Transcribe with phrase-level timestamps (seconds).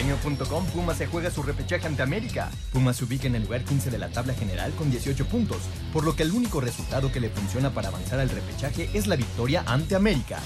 [0.00, 2.50] Milenio.com Pumas se juega su repechaje ante América.
[2.72, 5.58] Pumas se ubica en el lugar 15 de la tabla general con 18 puntos,
[5.92, 9.16] por lo que el único resultado que le funciona para avanzar al repechaje es la
[9.16, 10.38] victoria ante América.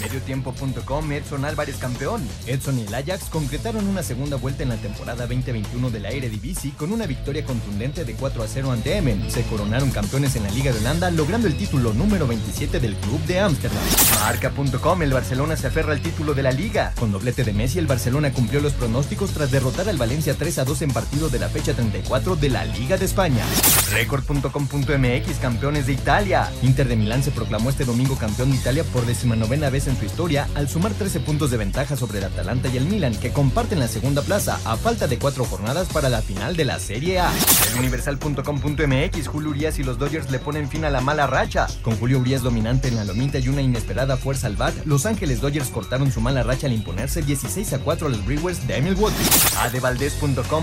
[0.00, 2.26] Mediotiempo.com Edson Álvarez campeón.
[2.46, 6.72] Edson y el Ajax concretaron una segunda vuelta en la temporada 2021 de la Eredivisie
[6.72, 9.30] con una victoria contundente de 4 a 0 ante Emmen.
[9.30, 13.20] Se coronaron campeones en la Liga de Holanda logrando el título número 27 del club
[13.26, 13.82] de Ámsterdam.
[14.20, 16.92] Marca.com El Barcelona se aferra al título de la Liga.
[16.98, 18.93] Con doblete de Messi el Barcelona cumplió los pronósticos
[19.34, 22.64] tras derrotar al Valencia 3 a 2 en partido de la fecha 34 de la
[22.64, 23.44] Liga de España.
[23.90, 26.48] Record.com.mx Campeones de Italia.
[26.62, 30.04] Inter de Milán se proclamó este domingo campeón de Italia por decimanovena vez en su
[30.04, 33.80] historia al sumar 13 puntos de ventaja sobre el Atalanta y el Milan que comparten
[33.80, 37.32] la segunda plaza a falta de cuatro jornadas para la final de la Serie A.
[37.76, 41.66] Universal.com.mx Julio Urias y los Dodgers le ponen fin a la mala racha.
[41.82, 45.40] Con Julio Urias dominante en la lomita y una inesperada fuerza al bat, Los Ángeles
[45.40, 49.16] Dodgers cortaron su mala racha al imponerse 16 a 4 a los Brewers de Milwaukee.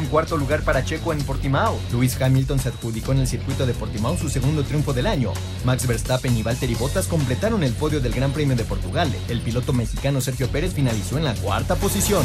[0.05, 1.79] Cuarto lugar para Checo en Portimao.
[1.91, 5.33] Lewis Hamilton se adjudicó en el circuito de Portimao su segundo triunfo del año.
[5.65, 9.11] Max Verstappen y Valtteri Bottas completaron el podio del Gran Premio de Portugal.
[9.27, 12.23] El piloto mexicano Sergio Pérez finalizó en la cuarta posición.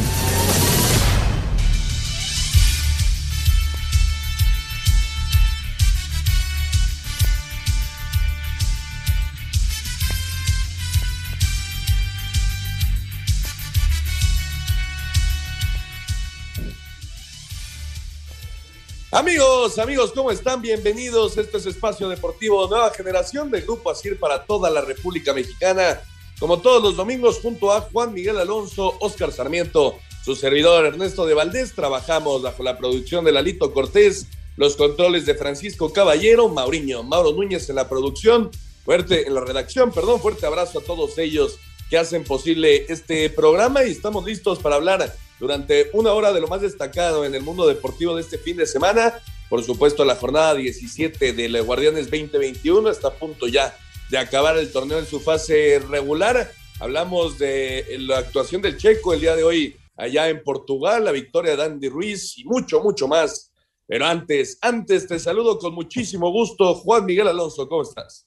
[19.16, 20.60] Amigos, amigos, ¿cómo están?
[20.60, 21.38] Bienvenidos.
[21.38, 26.02] Este es Espacio Deportivo Nueva Generación del Grupo Asir para toda la República Mexicana.
[26.38, 31.32] Como todos los domingos, junto a Juan Miguel Alonso, Oscar Sarmiento, su servidor Ernesto de
[31.32, 34.26] Valdés, trabajamos bajo la producción de Lalito Cortés,
[34.58, 38.50] los controles de Francisco Caballero, Mauriño, Mauro Núñez en la producción,
[38.84, 43.82] fuerte en la redacción, perdón, fuerte abrazo a todos ellos que hacen posible este programa
[43.82, 47.66] y estamos listos para hablar durante una hora de lo más destacado en el mundo
[47.66, 49.14] deportivo de este fin de semana.
[49.48, 53.76] Por supuesto, la jornada 17 del Guardianes 2021 está a punto ya
[54.10, 56.50] de acabar el torneo en su fase regular.
[56.80, 61.56] Hablamos de la actuación del Checo el día de hoy allá en Portugal, la victoria
[61.56, 63.52] de Andy Ruiz y mucho, mucho más.
[63.86, 68.26] Pero antes, antes te saludo con muchísimo gusto, Juan Miguel Alonso, ¿cómo estás?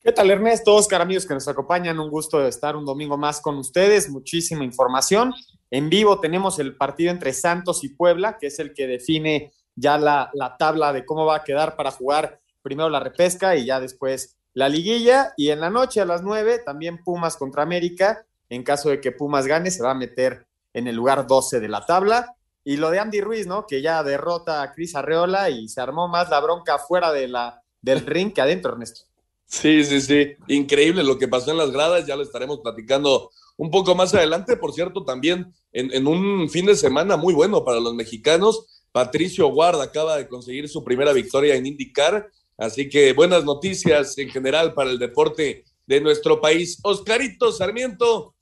[0.00, 0.74] ¿Qué tal Ernesto?
[0.74, 4.64] Oscar, amigos que nos acompañan, un gusto de estar un domingo más con ustedes, muchísima
[4.64, 5.32] información.
[5.72, 9.96] En vivo tenemos el partido entre Santos y Puebla, que es el que define ya
[9.96, 13.80] la, la tabla de cómo va a quedar para jugar primero la repesca y ya
[13.80, 15.32] después la liguilla.
[15.38, 18.26] Y en la noche a las 9 también Pumas contra América.
[18.50, 21.68] En caso de que Pumas gane, se va a meter en el lugar 12 de
[21.68, 22.36] la tabla.
[22.64, 23.66] Y lo de Andy Ruiz, ¿no?
[23.66, 27.62] Que ya derrota a Cris Arreola y se armó más la bronca fuera de la,
[27.80, 29.06] del ring que adentro, Ernesto.
[29.46, 30.34] Sí, sí, sí.
[30.48, 32.06] Increíble lo que pasó en las gradas.
[32.06, 34.56] Ya lo estaremos platicando un poco más adelante.
[34.56, 38.84] Por cierto, también en, un fin de semana muy bueno para los mexicanos.
[38.92, 42.28] Patricio Ward acaba de conseguir su primera victoria en IndyCar.
[42.58, 46.78] Así que buenas noticias en general para el deporte de nuestro país.
[46.82, 48.34] Oscarito Sarmiento,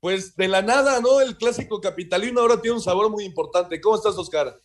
[0.00, 1.20] pues de la nada, ¿no?
[1.20, 3.80] El clásico capitalino ahora tiene un sabor muy importante.
[3.80, 4.60] ¿Cómo estás, Oscar?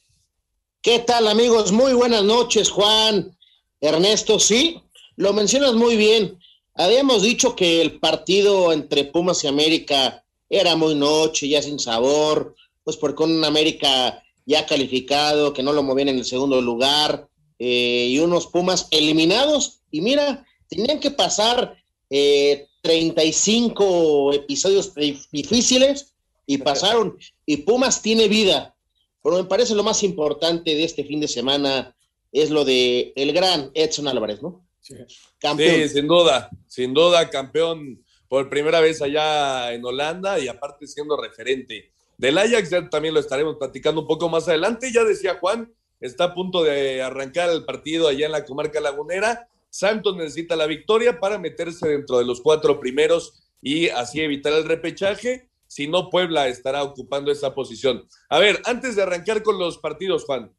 [0.82, 1.72] ¿Qué tal, amigos?
[1.72, 3.38] Muy buenas noches, Juan,
[3.80, 4.40] Ernesto.
[4.40, 4.82] Sí,
[5.16, 6.38] lo mencionas muy bien.
[6.76, 12.56] Habíamos dicho que el partido entre Pumas y América era muy noche, ya sin sabor,
[12.84, 17.30] pues porque un América ya calificado, que no lo movían en el segundo lugar,
[17.60, 19.82] eh, y unos Pumas eliminados.
[19.92, 21.78] Y mira, tenían que pasar
[22.10, 24.94] eh, 35 episodios
[25.32, 26.14] difíciles
[26.46, 27.18] y pasaron.
[27.46, 28.76] Y Pumas tiene vida.
[29.24, 31.96] Pero me parece lo más importante de este fin de semana
[32.32, 34.66] es lo de el gran Edson Álvarez, ¿no?
[34.84, 34.96] Sí.
[35.40, 35.76] Campeón.
[35.76, 41.16] Sí, sin duda, sin duda, campeón por primera vez allá en Holanda y aparte siendo
[41.16, 44.92] referente del Ajax, ya también lo estaremos platicando un poco más adelante.
[44.92, 49.48] Ya decía Juan, está a punto de arrancar el partido allá en la comarca lagunera.
[49.70, 54.66] Santos necesita la victoria para meterse dentro de los cuatro primeros y así evitar el
[54.66, 55.50] repechaje.
[55.68, 58.08] Si no, Puebla estará ocupando esa posición.
[58.30, 60.52] A ver, antes de arrancar con los partidos, Juan.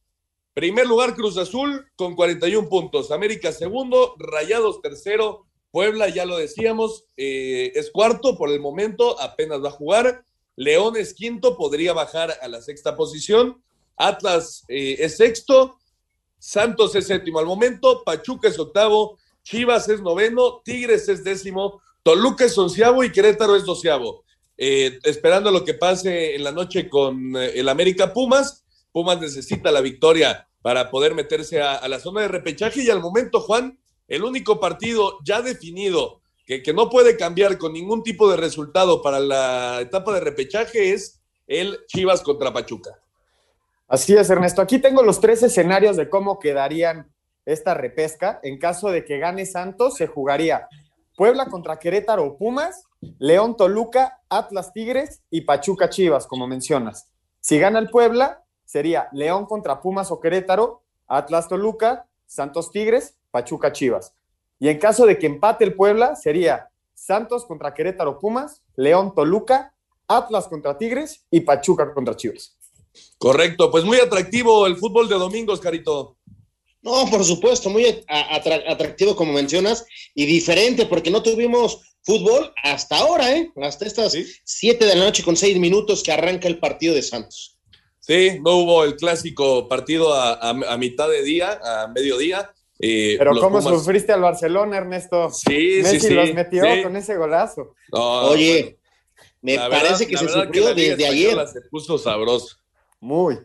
[0.55, 3.11] Primer lugar, Cruz Azul con 41 puntos.
[3.11, 5.47] América segundo, Rayados tercero.
[5.73, 10.25] Puebla, ya lo decíamos, eh, es cuarto por el momento, apenas va a jugar.
[10.55, 13.61] León es quinto, podría bajar a la sexta posición.
[13.97, 15.77] Atlas eh, es sexto.
[16.39, 18.05] Santos es séptimo al momento.
[18.05, 19.19] Pachuca es octavo.
[19.43, 20.63] Chivas es noveno.
[20.65, 21.83] Tigres es décimo.
[22.05, 24.25] Toluca es onceavo y Querétaro es doceavo.
[24.57, 28.64] Eh, esperando lo que pase en la noche con el América Pumas.
[28.95, 33.41] Pumas necesita la victoria para poder meterse a, la zona de repechaje y al momento,
[33.41, 33.77] Juan,
[34.07, 39.03] el único partido ya definido que, que, no puede cambiar con ningún tipo de resultado
[39.03, 43.01] para la etapa de repechaje es el Chivas contra Pachuca.
[43.89, 44.63] Así es, Ernesto.
[44.63, 47.13] Aquí tengo los tres escenarios de cómo quedarían
[47.45, 48.39] esta repesca.
[48.45, 50.69] En caso de que gane Santos, se jugaría
[51.17, 52.85] Puebla contra Querétaro o Pumas,
[53.19, 57.09] León Toluca, Atlas Tigres y Pachuca Chivas, como mencionas.
[57.41, 58.44] Si gana el Puebla,
[58.75, 64.15] sería León contra Pumas o Querétaro, Atlas Toluca, Santos Tigres, Pachuca Chivas.
[64.59, 69.73] Y en caso de que empate el Puebla, sería Santos contra Querétaro Pumas, León Toluca,
[70.09, 72.57] Atlas contra Tigres y Pachuca contra Chivas.
[73.17, 76.17] Correcto, pues muy atractivo el fútbol de domingos, Carito.
[76.83, 79.87] No, por supuesto, muy atractivo como mencionas
[80.17, 83.53] y diferente porque no tuvimos fútbol hasta ahora, ¿eh?
[83.63, 87.54] Hasta estas siete de la noche con seis minutos que arranca el partido de Santos.
[88.07, 92.53] Sí, no hubo el clásico partido a, mitad de día, a mediodía.
[92.79, 95.31] Eh, Pero cómo sufriste al Barcelona, Ernesto.
[95.31, 96.15] Sí, Messi sí, sí.
[96.15, 97.75] los metió con ese golazo.
[97.93, 98.77] Oye,
[99.41, 101.49] me parece que se sufrió desde ayer.
[101.49, 102.59] Se puso sabroso.
[103.01, 103.39] Muy.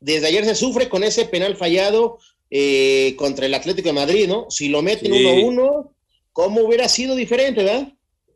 [0.00, 2.18] Desde ayer se sufre con ese penal fallado
[2.50, 4.50] eh, contra el Atlético de Madrid, ¿no?
[4.50, 5.90] Si lo meten 1-1,
[6.34, 7.92] ¿cómo hubiera sido diferente, verdad?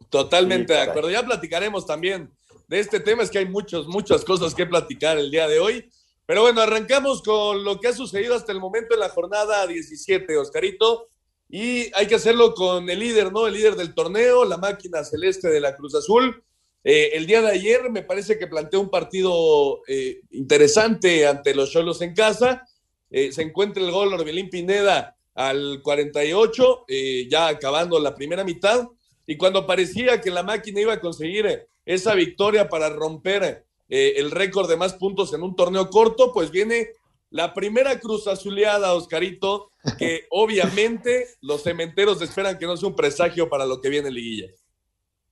[0.09, 1.11] Totalmente de acuerdo.
[1.11, 2.31] Ya platicaremos también
[2.73, 5.91] de este tema, es que hay muchas, muchas cosas que platicar el día de hoy.
[6.25, 10.39] Pero bueno, arrancamos con lo que ha sucedido hasta el momento en la jornada 17,
[10.39, 11.11] Oscarito.
[11.51, 13.47] Y hay que hacerlo con el líder, ¿no?
[13.47, 16.43] El líder del torneo, la máquina celeste de la Cruz Azul.
[16.83, 21.71] Eh, el día de ayer me parece que planteó un partido eh, interesante ante los
[21.71, 22.63] Cholos en casa.
[23.11, 26.87] Eh, se encuentra el gol Orbelín Pineda al 48,
[27.29, 28.89] ya acabando la primera mitad.
[29.27, 34.71] Y cuando parecía que la máquina iba a conseguir esa victoria para romper el récord
[34.71, 36.89] de más puntos en un torneo corto, pues viene
[37.33, 43.49] la primera cruz azuleada, Oscarito, que obviamente los cementeros esperan que no sea un presagio
[43.49, 44.49] para lo que viene en Liguilla.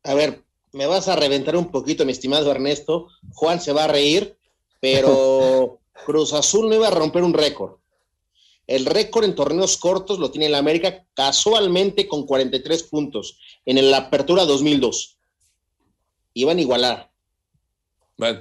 [0.04, 0.42] A ver,
[0.72, 3.08] me vas a reventar un poquito, mi estimado Ernesto.
[3.34, 4.36] Juan se va a reír,
[4.80, 7.76] pero Cruz Azul no iba a romper un récord.
[8.66, 13.96] El récord en torneos cortos lo tiene el América casualmente con 43 puntos en la
[13.98, 15.18] apertura 2002.
[16.34, 17.12] Iban a igualar.
[18.16, 18.40] Bueno,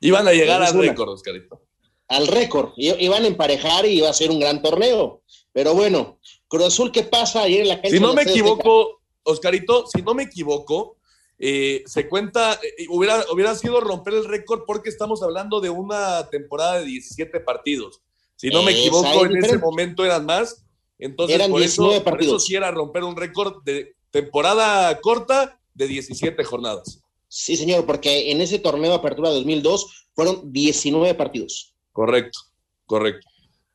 [0.00, 1.62] iban a llegar al récord, Oscarito.
[2.08, 2.72] Al récord.
[2.76, 5.22] Iban a emparejar y iba a ser un gran torneo.
[5.52, 7.96] Pero bueno, Cruz Azul, ¿qué pasa ayer en la cancha?
[7.96, 10.96] Si no me equivoco, Oscarito, si no me equivoco,
[11.38, 16.28] eh, se cuenta, eh, hubiera, hubiera sido romper el récord porque estamos hablando de una
[16.30, 18.00] temporada de 17 partidos.
[18.36, 20.64] Si no me equivoco, en ese momento eran más.
[20.98, 22.30] Entonces, eran por, 19 eso, partidos.
[22.30, 27.02] por eso sí era romper un récord de temporada corta de 17 jornadas.
[27.34, 31.74] Sí, señor, porque en ese torneo de apertura 2002 fueron 19 partidos.
[31.92, 32.38] Correcto,
[32.86, 33.26] correcto.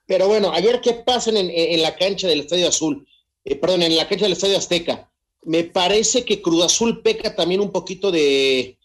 [0.05, 3.07] Pero bueno, ayer, ¿qué pasa en, en la cancha del Estadio Azul?
[3.43, 5.09] Eh, perdón, en la cancha del Estadio Azteca
[5.47, 8.77] me parece que Cruz Azul peca también un poquito de,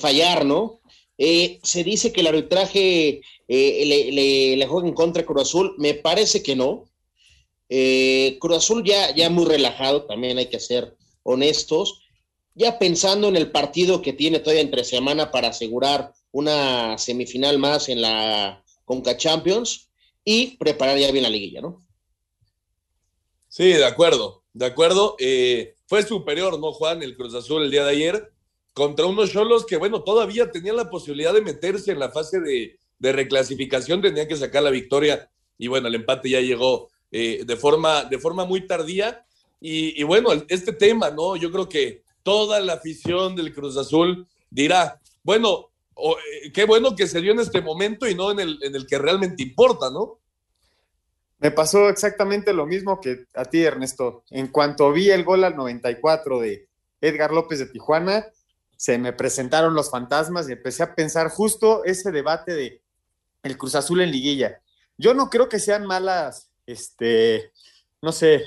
[0.00, 0.80] fallar, ¿no?
[1.18, 5.92] Eh, se dice que el arbitraje eh, le, juega en contra a Cruz Azul, me
[5.92, 6.84] parece que no.
[7.68, 12.00] Eh, Cruz Azul ya, ya muy relajado, también hay que ser honestos,
[12.56, 17.88] ya pensando en el partido que tiene todavía entre semana para asegurar una semifinal más
[17.88, 19.90] en la Conca Champions
[20.24, 21.86] y preparar ya bien la liguilla, ¿no?
[23.48, 25.16] Sí, de acuerdo, de acuerdo.
[25.18, 27.02] Eh, fue superior, ¿no, Juan?
[27.02, 28.32] El Cruz Azul el día de ayer
[28.72, 32.78] contra unos Cholos que, bueno, todavía tenían la posibilidad de meterse en la fase de,
[33.00, 38.04] reclasificación, tenían que sacar la victoria y, bueno, el empate ya llegó eh, de, forma,
[38.04, 39.24] de forma muy tardía.
[39.60, 41.36] Y, bueno, este tema, ¿no?
[41.36, 47.06] Yo creo que toda la afición del Cruz Azul dirá, bueno, eh, qué bueno que
[47.06, 50.18] se dio en este momento y no en el, en el que realmente importa, ¿no?
[51.38, 54.24] Me pasó exactamente lo mismo que a ti, Ernesto.
[54.30, 56.68] En cuanto vi el gol al 94 de
[57.00, 58.26] Edgar López de Tijuana,
[58.76, 62.82] se me presentaron los fantasmas y empecé a pensar justo ese debate de
[63.44, 64.60] el Cruz Azul en liguilla.
[64.98, 67.52] Yo no creo que sean malas, este,
[68.02, 68.42] no sé,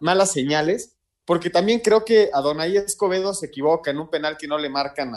[0.00, 0.93] malas señales,
[1.24, 5.12] porque también creo que Adonai Escobedo se equivoca en un penal que no le marcan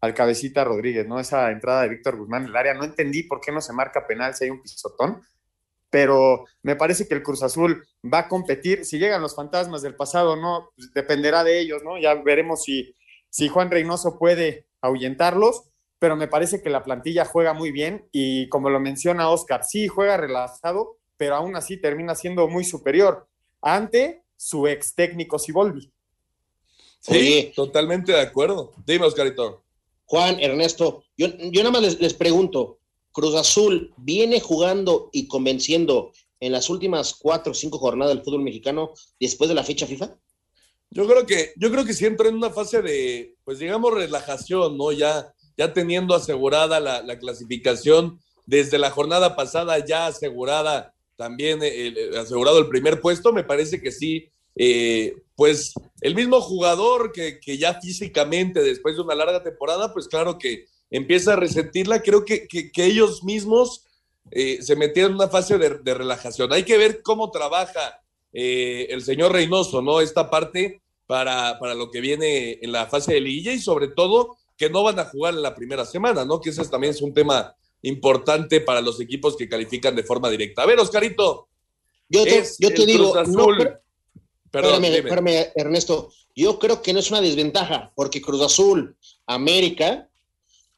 [0.00, 1.20] al cabecita Rodríguez, ¿no?
[1.20, 4.06] Esa entrada de Víctor Guzmán en el área, no entendí por qué no se marca
[4.06, 5.22] penal si hay un pisotón,
[5.90, 9.96] pero me parece que el Cruz Azul va a competir, si llegan los fantasmas del
[9.96, 11.98] pasado, no, pues dependerá de ellos, ¿no?
[11.98, 12.94] Ya veremos si,
[13.28, 15.64] si Juan Reynoso puede ahuyentarlos,
[15.98, 19.88] pero me parece que la plantilla juega muy bien y como lo menciona Oscar, sí
[19.88, 23.28] juega relajado, pero aún así termina siendo muy superior
[23.60, 25.90] ante su ex técnico Siboldi.
[27.00, 28.72] Sí, totalmente de acuerdo.
[28.86, 29.62] Dime, Oscarito.
[30.06, 32.78] Juan, Ernesto, yo, yo nada más les, pregunto,
[33.12, 38.42] Cruz Azul viene jugando y convenciendo en las últimas cuatro o cinco jornadas del fútbol
[38.42, 40.16] mexicano después de la fecha FIFA?
[40.90, 44.90] Yo creo que, yo creo que siempre en una fase de, pues digamos, relajación, ¿no?
[44.90, 52.58] Ya ya teniendo asegurada la, clasificación desde la jornada pasada, ya asegurada también, eh, asegurado
[52.58, 58.62] el primer puesto, me parece que sí, eh, pues el mismo jugador que, ya físicamente,
[58.62, 63.84] después de una larga temporada, pues claro que empieza a resentirla, creo que, ellos mismos
[64.30, 66.54] eh, se metieron en una fase de, de, relajación.
[66.54, 68.00] Hay que ver cómo trabaja
[68.32, 70.00] el señor Reynoso, ¿no?
[70.00, 74.38] Esta parte para, para lo que viene en la fase de liguilla y sobre todo
[74.56, 76.40] que no van a jugar en la primera semana, ¿no?
[76.40, 80.62] Que ese también es un tema importante para los equipos que califican de forma directa.
[80.62, 81.48] A ver, Oscarito.
[82.08, 83.14] Yo te, yo te digo,
[84.50, 86.12] Perdón, espérame, Ernesto.
[86.34, 88.96] Yo creo que no es una desventaja, porque Cruz Azul,
[89.26, 90.08] América,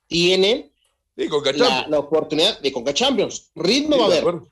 [0.07, 0.73] tiene
[1.17, 3.51] la, la, oportunidad de Conca Champions.
[3.55, 4.43] Ritmo va a haber.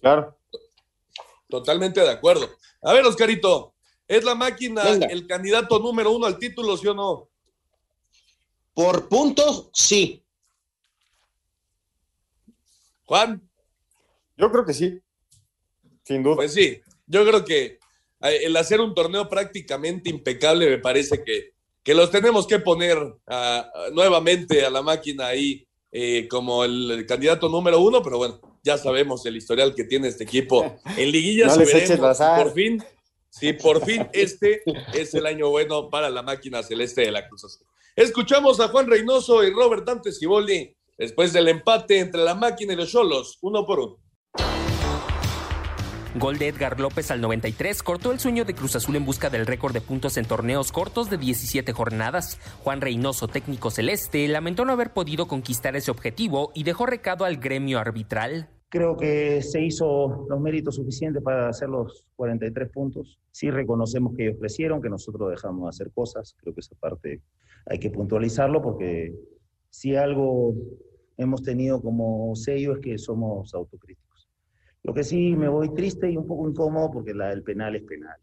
[0.00, 0.36] Claro.
[1.48, 2.48] Totalmente de acuerdo.
[2.82, 3.74] A ver, Oscarito,
[4.06, 7.28] ¿es la máquina el candidato número uno al título, sí o no?
[8.74, 10.21] Por puntos, sí.
[13.12, 13.46] Juan.
[14.38, 14.98] Yo creo que sí.
[16.02, 16.36] Sin duda.
[16.36, 17.78] Pues sí, yo creo que
[18.22, 21.52] eh, el hacer un torneo prácticamente impecable me parece que,
[21.82, 22.96] que los tenemos que poner
[23.92, 29.26] nuevamente a la máquina ahí eh, como el, candidato número uno, pero bueno, ya sabemos
[29.26, 31.58] el historial que tiene este equipo en liguillas.
[32.38, 32.82] por fin,
[33.28, 34.62] sí, por fin este
[34.94, 37.66] es el año bueno para la máquina celeste de la Cruz Azul.
[37.94, 42.76] Escuchamos a Juan Reynoso y Robert Dante Ciboldi después del empate entre la máquina y
[42.76, 43.96] los Cholos, uno por uno.
[46.14, 49.46] Gol de Edgar López al 93 cortó el sueño de Cruz Azul en busca del
[49.46, 52.38] récord de puntos en torneos cortos de 17 jornadas.
[52.62, 57.38] Juan Reynoso, técnico celeste, lamentó no haber podido conquistar ese objetivo y dejó recado al
[57.38, 58.48] gremio arbitral.
[58.68, 63.18] Creo que se hizo los méritos suficientes para hacer los 43 puntos.
[63.32, 66.36] Sí reconocemos que ellos crecieron, que nosotros dejamos de hacer cosas.
[66.38, 67.22] Creo que esa parte
[67.66, 69.12] hay que puntualizarlo porque
[69.72, 70.54] si algo
[71.22, 74.28] hemos tenido como sello es que somos autocríticos.
[74.82, 77.82] Lo que sí me voy triste y un poco incómodo porque la del penal es
[77.82, 78.16] penal.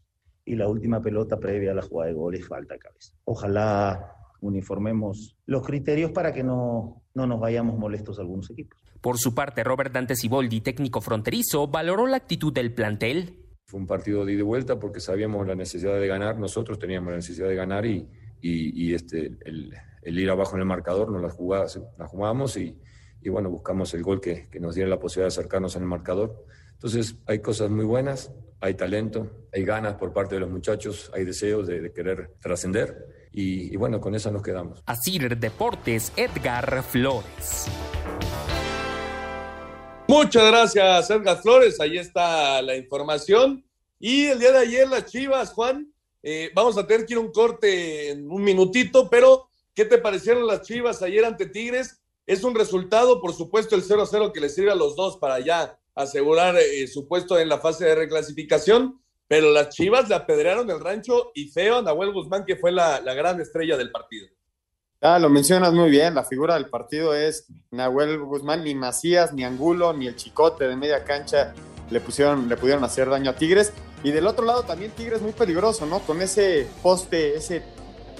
[0.44, 3.14] Y la última pelota previa a la jugada de gol es falta de cabeza.
[3.24, 8.78] Ojalá uniformemos los criterios para que no, no nos vayamos molestos algunos equipos.
[9.00, 13.46] Por su parte, Robert Dante Siboldi, técnico fronterizo, valoró la actitud del plantel.
[13.64, 17.10] Fue un partido de ida y vuelta porque sabíamos la necesidad de ganar, nosotros teníamos
[17.10, 18.08] la necesidad de ganar y,
[18.42, 22.78] y, este, el, ir abajo en el marcador nos la, jugamos, la jugamos y,
[23.22, 25.88] y, bueno, buscamos el gol que, que nos diera la posibilidad de acercarnos en el
[25.88, 26.44] marcador.
[26.72, 31.24] Entonces hay cosas muy buenas, hay talento, hay ganas por parte de los muchachos, hay
[31.24, 34.82] deseos de, de querer trascender y, y, bueno, con eso nos quedamos.
[34.86, 37.66] Asir Deportes, Edgar Flores.
[40.08, 41.78] Muchas gracias, Edgar Flores.
[41.78, 43.64] Ahí está la información.
[44.00, 45.92] Y el día de ayer las Chivas, Juan,
[46.22, 49.49] eh, vamos a tener que ir un corte en un minutito, pero
[49.80, 52.02] ¿qué te parecieron las Chivas ayer ante Tigres?
[52.26, 55.78] Es un resultado, por supuesto, el 0-0 que les sirve a los dos para ya
[55.94, 60.80] asegurar eh, su puesto en la fase de reclasificación, pero las Chivas le apedrearon el
[60.80, 64.28] rancho y feo a Nahuel Guzmán, que fue la gran estrella del partido.
[65.00, 69.44] Ah, lo mencionas muy bien, la figura del partido es Nahuel Guzmán, ni Macías, ni
[69.44, 71.54] Angulo, ni el Chicote de media cancha
[71.88, 73.72] le pusieron, le pudieron hacer daño a Tigres.
[74.04, 76.00] Y del otro lado también Tigres muy peligroso, ¿no?
[76.00, 77.62] Con ese poste, ese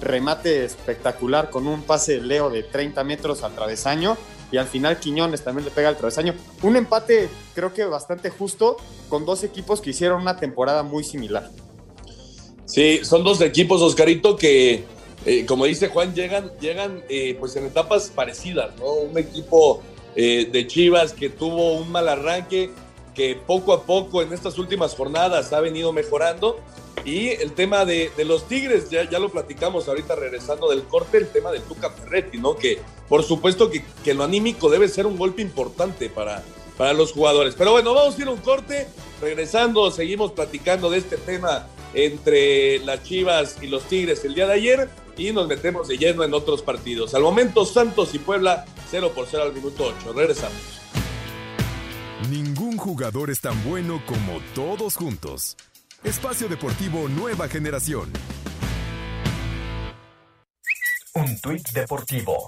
[0.01, 4.17] remate espectacular con un pase Leo de 30 metros al travesaño
[4.51, 6.33] y al final Quiñones también le pega al travesaño.
[6.61, 8.77] Un empate creo que bastante justo
[9.07, 11.49] con dos equipos que hicieron una temporada muy similar.
[12.65, 14.85] Sí, son dos equipos, Oscarito, que
[15.25, 18.93] eh, como dice Juan, llegan, llegan eh, pues en etapas parecidas, ¿no?
[18.93, 19.81] Un equipo
[20.15, 22.71] eh, de Chivas que tuvo un mal arranque,
[23.15, 26.59] que poco a poco en estas últimas jornadas ha venido mejorando.
[27.03, 31.29] Y el tema de, los Tigres, ya, ya, lo platicamos ahorita regresando del corte, el
[31.29, 32.55] tema del Tuca Ferretti, ¿no?
[32.55, 36.43] Que por supuesto que, que, lo anímico debe ser un golpe importante para,
[36.77, 37.55] para los jugadores.
[37.57, 38.87] Pero bueno, vamos a ir a un corte.
[39.19, 44.53] Regresando, seguimos platicando de este tema entre las Chivas y los Tigres el día de
[44.53, 47.13] ayer y nos metemos de lleno en otros partidos.
[47.13, 50.13] Al momento, Santos y Puebla 0 por 0 al minuto 8.
[50.13, 50.81] Regresamos.
[52.81, 55.55] Jugador es tan bueno como todos juntos.
[56.03, 58.11] Espacio Deportivo Nueva Generación.
[61.13, 62.47] Un tuit deportivo.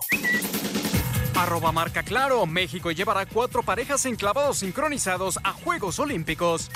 [1.36, 6.72] Arroba marca claro, México llevará cuatro parejas enclavados sincronizados a Juegos Olímpicos.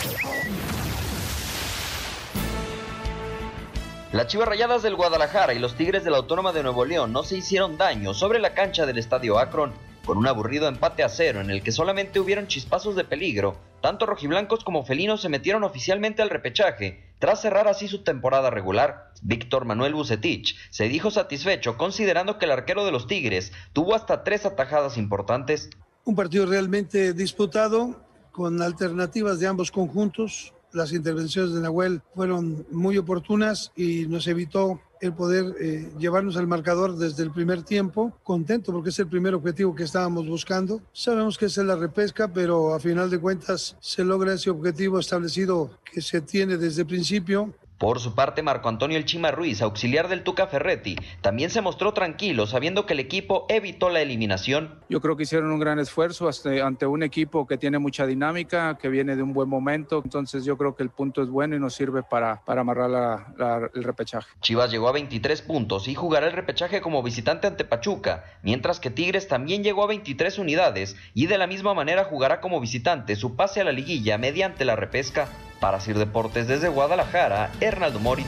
[4.12, 7.24] Las Chivas Rayadas del Guadalajara y los Tigres de la Autónoma de Nuevo León no
[7.24, 11.42] se hicieron daño sobre la cancha del Estadio Akron con un aburrido empate a cero
[11.42, 13.58] en el que solamente hubieron chispazos de peligro.
[13.82, 19.12] Tanto rojiblancos como felinos se metieron oficialmente al repechaje, tras cerrar así su temporada regular.
[19.22, 24.24] Víctor Manuel Bucetich se dijo satisfecho considerando que el arquero de los Tigres tuvo hasta
[24.24, 25.70] tres atajadas importantes.
[26.06, 30.54] Un partido realmente disputado, con alternativas de ambos conjuntos.
[30.72, 36.48] Las intervenciones de Nahuel fueron muy oportunas y nos evitó el poder eh, llevarnos al
[36.48, 38.14] marcador desde el primer tiempo.
[38.24, 40.82] Contento porque es el primer objetivo que estábamos buscando.
[40.94, 45.72] Sabemos que es la repesca, pero a final de cuentas se logra ese objetivo establecido
[45.92, 47.54] que se tiene desde el principio.
[47.78, 51.94] Por su parte, Marco Antonio El Chima Ruiz, auxiliar del Tuca Ferretti, también se mostró
[51.94, 54.80] tranquilo sabiendo que el equipo evitó la eliminación.
[54.90, 56.28] Yo creo que hicieron un gran esfuerzo
[56.64, 60.02] ante un equipo que tiene mucha dinámica, que viene de un buen momento.
[60.04, 63.28] Entonces yo creo que el punto es bueno y nos sirve para, para amarrar
[63.76, 64.28] el repechaje.
[64.42, 68.90] Chivas llegó a 23 puntos y jugará el repechaje como visitante ante Pachuca, mientras que
[68.90, 73.36] Tigres también llegó a 23 unidades y de la misma manera jugará como visitante su
[73.36, 75.28] pase a la liguilla mediante la repesca.
[75.60, 78.28] Para Sir Deportes desde Guadalajara, Hernaldo Moritz.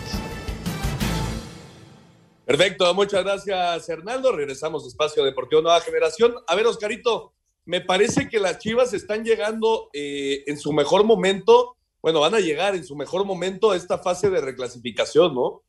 [2.45, 4.31] Perfecto, muchas gracias Hernaldo.
[4.31, 6.33] Regresamos a Espacio Deportivo Nueva Generación.
[6.47, 7.33] A ver, Oscarito,
[7.65, 12.39] me parece que las Chivas están llegando eh, en su mejor momento, bueno, van a
[12.39, 15.61] llegar en su mejor momento a esta fase de reclasificación, ¿no?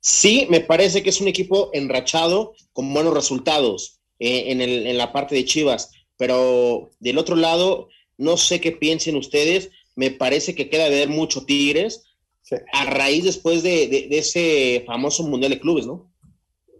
[0.00, 4.98] Sí, me parece que es un equipo enrachado con buenos resultados eh, en, el, en
[4.98, 10.54] la parte de Chivas, pero del otro lado, no sé qué piensen ustedes, me parece
[10.54, 12.04] que queda de ver mucho Tigres
[12.72, 16.10] a raíz después de, ese famoso Mundial de Clubes, ¿no?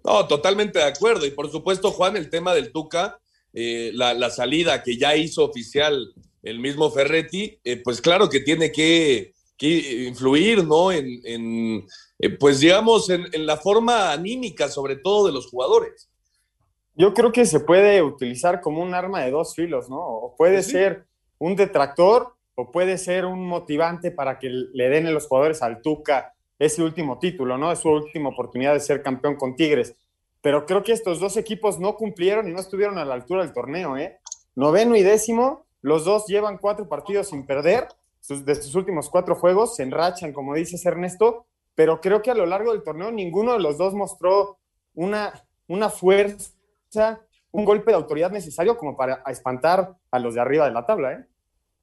[0.05, 1.25] No, totalmente de acuerdo.
[1.25, 3.19] Y por supuesto, Juan, el tema del Tuca,
[3.55, 8.71] eh, la, salida que ya hizo oficial el mismo Ferretti, eh, pues claro que tiene
[8.71, 10.93] que, influir, ¿no?
[10.93, 11.87] En,
[12.19, 16.11] eh, pues digamos, en, la forma anímica, sobre todo de los jugadores.
[16.97, 19.97] Yo creo que se puede utilizar como un arma de dos filos, ¿no?
[19.97, 21.07] O puede pues ser
[21.39, 25.83] un detractor o puede ser un motivante para que le den a los jugadores al
[25.83, 27.73] Tuca ese último título, ¿no?
[27.73, 29.97] Es su última oportunidad de ser campeón con Tigres.
[30.41, 33.53] Pero creo que estos dos equipos no cumplieron y no estuvieron a la altura del
[33.53, 34.19] torneo, ¿eh?
[34.55, 37.89] Noveno y décimo, los dos llevan cuatro partidos sin perder
[38.29, 42.47] de sus últimos cuatro juegos, se enrachan, como dices Ernesto, pero creo que a lo
[42.47, 44.59] largo del torneo ninguno de los dos mostró
[44.95, 45.33] una,
[45.67, 50.73] una fuerza, un golpe de autoridad necesario como para espantar a los de arriba de
[50.73, 51.27] la tabla, ¿eh?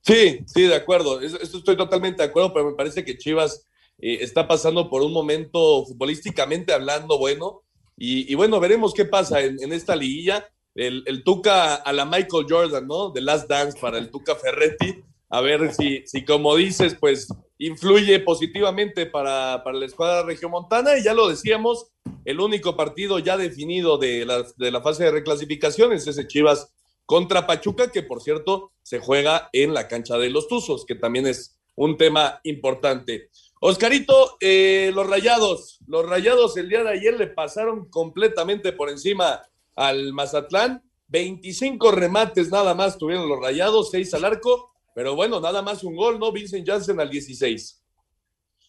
[0.01, 1.21] Sí, sí, de acuerdo.
[1.21, 3.67] Esto estoy totalmente de acuerdo, pero me parece que Chivas
[3.99, 7.63] eh, está pasando por un momento futbolísticamente hablando bueno.
[8.03, 10.47] Y, bueno, veremos qué pasa en, esta liguilla.
[10.73, 13.11] El, Tuca a la Michael Jordan, ¿no?
[13.11, 15.03] The Last Dance para el Tuca Ferretti.
[15.29, 17.27] A ver si, si como dices, pues
[17.59, 20.97] influye positivamente para, para la escuadra regiomontana.
[20.97, 21.91] Y ya lo decíamos,
[22.25, 26.73] el único partido ya definido de la, de la fase de reclasificación es ese Chivas
[27.05, 31.27] contra Pachuca, que por cierto se juega en la cancha de los Tuzos, que también
[31.27, 33.29] es un tema importante.
[33.59, 39.41] Oscarito, eh, los rayados, los rayados el día de ayer le pasaron completamente por encima
[39.75, 40.83] al Mazatlán.
[41.07, 45.95] 25 remates nada más tuvieron los rayados, 6 al arco, pero bueno, nada más un
[45.95, 46.31] gol, ¿no?
[46.31, 47.83] Vincent Janssen al 16.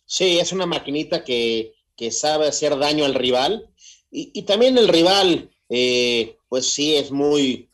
[0.05, 1.73] Sí, es una maquinita que,
[2.11, 3.71] sabe hacer daño al rival.
[4.11, 7.71] Y, también el rival, eh, pues sí, es muy,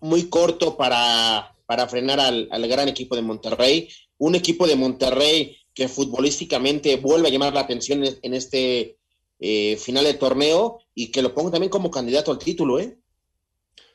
[0.00, 3.88] muy corto para, para frenar al, gran equipo de Monterrey.
[4.18, 8.98] Un equipo de Monterrey que futbolísticamente vuelve a llamar la atención en este
[9.40, 12.96] eh, final de torneo y que lo pongo también como candidato al título, ¿eh?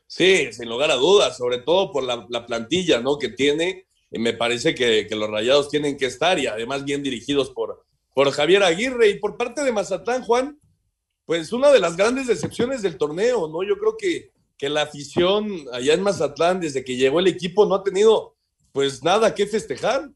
[0.07, 3.17] Sí, sin lugar a dudas, sobre todo por la, plantilla ¿no?
[3.17, 3.85] que tiene.
[4.11, 8.31] me parece que, que, los rayados tienen que estar y además bien dirigidos por, por
[8.31, 9.09] Javier Aguirre.
[9.09, 10.59] Y por parte de Mazatlán, Juan,
[11.25, 13.63] pues una de las grandes decepciones del torneo, ¿no?
[13.63, 17.75] Yo creo que que la afición allá en Mazatlán, desde que llegó el equipo, no
[17.75, 18.35] ha tenido
[18.71, 20.09] pues nada que festejar.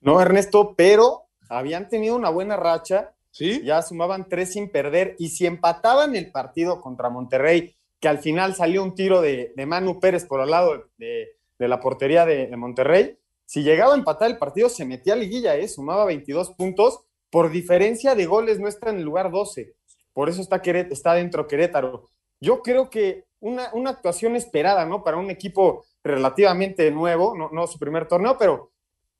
[0.00, 3.14] No, Ernesto, pero habían tenido una buena racha.
[3.30, 3.62] Sí.
[3.64, 5.16] Ya sumaban tres sin perder.
[5.18, 9.66] Y si empataban el partido contra Monterrey, que al final salió un tiro de, de
[9.66, 13.18] Manu Pérez por el lado de, de la portería de, de, Monterrey.
[13.46, 15.68] Si llegaba a empatar el partido, se metía a liguilla, ¿eh?
[15.68, 17.00] sumaba 22 puntos.
[17.30, 19.74] Por diferencia de goles, no está en el lugar 12.
[20.12, 22.10] Por eso está, está dentro Querétaro.
[22.40, 25.04] Yo creo que una, una, actuación esperada, ¿no?
[25.04, 28.72] Para un equipo relativamente nuevo, no, no su primer torneo, pero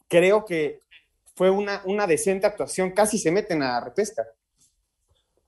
[0.08, 0.80] creo que
[1.34, 2.92] fue una, una decente actuación.
[2.92, 4.24] Casi se meten a repesca.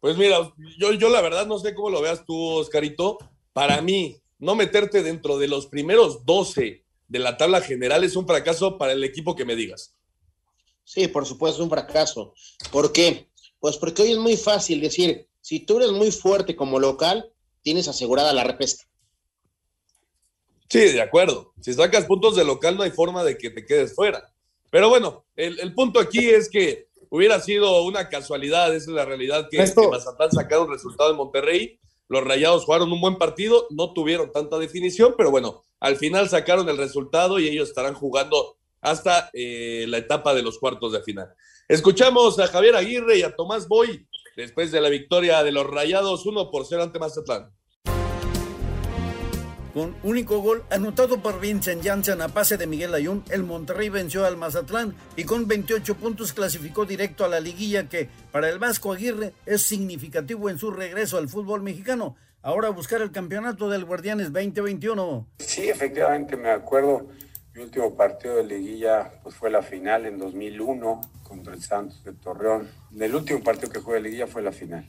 [0.00, 3.18] Pues mira, yo, yo la verdad no sé cómo lo veas tú, Oscarito.
[3.52, 8.26] Para mí, no meterte dentro de los primeros 12 de la tabla general es un
[8.26, 9.94] fracaso para el equipo que me digas.
[10.84, 12.34] Sí, por supuesto, es un fracaso.
[12.70, 13.28] ¿Por qué?
[13.58, 17.32] Pues porque hoy es muy fácil decir, si tú eres muy fuerte como local,
[17.66, 18.84] tienes asegurada la repesca.
[20.68, 21.52] Sí, de acuerdo.
[21.60, 24.32] Si sacas puntos de local, no hay forma de que te quedes fuera.
[24.70, 29.04] Pero bueno, el, el punto aquí es que hubiera sido una casualidad, esa es la
[29.04, 31.80] realidad, que, que Mazatlán sacaron un resultado en Monterrey.
[32.06, 36.68] Los Rayados jugaron un buen partido, no tuvieron tanta definición, pero bueno, al final sacaron
[36.68, 41.34] el resultado y ellos estarán jugando hasta eh, la etapa de los cuartos de final.
[41.66, 46.26] Escuchamos a Javier Aguirre y a Tomás Boy después de la victoria de los Rayados
[46.26, 47.55] 1 por 0 ante Mazatlán
[49.76, 54.24] con único gol anotado por Vincent Janssen a pase de Miguel Ayun, el Monterrey venció
[54.24, 58.94] al Mazatlán y con 28 puntos clasificó directo a la liguilla que para el Vasco
[58.94, 62.16] Aguirre es significativo en su regreso al fútbol mexicano.
[62.40, 65.26] Ahora buscar el campeonato del Guardianes 2021.
[65.40, 67.08] Sí, efectivamente me acuerdo.
[67.52, 72.14] Mi último partido de liguilla pues fue la final en 2001 contra el Santos de
[72.14, 72.66] Torreón.
[72.98, 74.86] El último partido que jugué de liguilla fue la final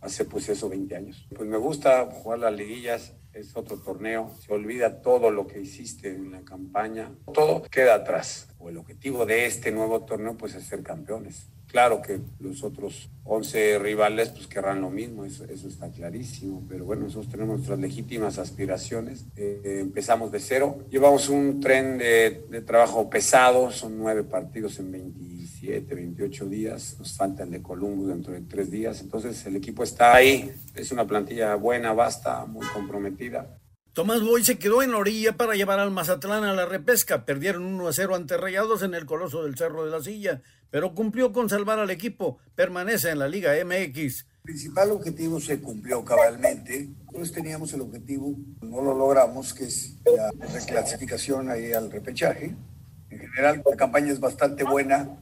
[0.00, 1.26] hace pues eso 20 años.
[1.34, 6.08] Pues me gusta jugar las liguillas, es otro torneo, se olvida todo lo que hiciste
[6.14, 8.49] en la campaña, todo queda atrás.
[8.60, 11.48] O el objetivo de este nuevo torneo pues es ser campeones.
[11.70, 16.84] Claro que los otros 11 rivales pues querrán lo mismo, eso, eso está clarísimo, pero
[16.84, 19.26] bueno, nosotros tenemos nuestras legítimas aspiraciones.
[19.36, 25.94] Eh, empezamos de cero, llevamos un tren de, trabajo pesado, son nueve partidos en 27,
[25.94, 30.16] 28 días, nos falta el de Columbus dentro de tres días, entonces el equipo está
[30.16, 33.59] ahí, es una plantilla buena, basta, muy comprometida.
[33.92, 37.24] Tomás Boy se quedó en la orilla para llevar al Mazatlán a la repesca.
[37.24, 40.94] Perdieron 1 a 0 ante Rayados en el Coloso del Cerro de la Silla, pero
[40.94, 42.38] cumplió con salvar al equipo.
[42.54, 44.26] Permanece en la Liga MX.
[44.42, 46.88] El principal objetivo se cumplió cabalmente.
[47.12, 52.54] Pues teníamos el objetivo, no lo logramos, que es la reclasificación ahí al repechaje.
[53.10, 55.18] En general, la campaña es bastante buena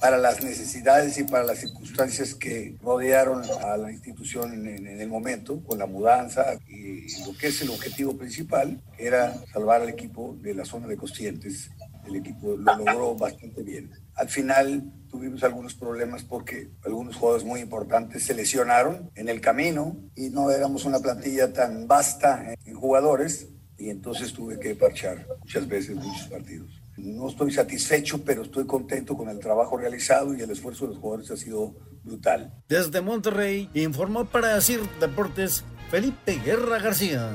[0.00, 5.08] para las necesidades y para las circunstancias que rodearon a la institución en, en, el
[5.08, 10.36] momento, con la mudanza y lo que es el objetivo principal, era salvar al equipo
[10.40, 11.70] de la zona de Coscientes.
[12.06, 13.90] El equipo lo logró bastante bien.
[14.14, 19.96] Al final tuvimos algunos problemas porque algunos jugadores muy importantes se lesionaron en el camino
[20.14, 25.68] y no éramos una plantilla tan vasta en jugadores y entonces tuve que parchar muchas
[25.68, 26.77] veces muchos partidos.
[26.98, 31.00] No estoy satisfecho, pero estoy contento con el trabajo realizado y el esfuerzo de los
[31.00, 32.52] jugadores ha sido brutal.
[32.68, 37.32] Desde Monterrey informó para CIR Deportes Felipe Guerra García.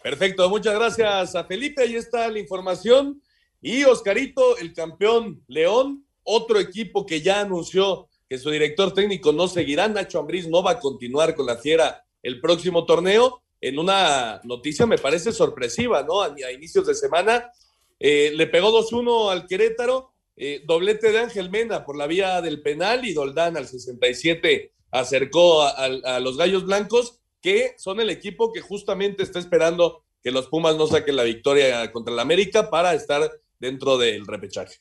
[0.00, 1.82] Perfecto, muchas gracias a Felipe.
[1.82, 3.20] Ahí está la información.
[3.60, 9.48] Y Oscarito, el campeón León, otro equipo que ya anunció que su director técnico no
[9.48, 9.88] seguirá.
[9.88, 14.84] Nacho Ambriz no va a continuar con la Fiera el próximo torneo en una noticia
[14.84, 16.20] me parece sorpresiva, ¿no?
[16.20, 17.50] A, inicios de semana
[17.98, 22.60] eh, le pegó 2-1 al Querétaro, eh, doblete de Ángel Mena por la vía del
[22.60, 28.60] penal y Doldán al 67 acercó a, los Gallos Blancos, que son el equipo que
[28.60, 33.30] justamente está esperando que los Pumas no saquen la victoria contra el América para estar
[33.58, 34.76] dentro del repechaje.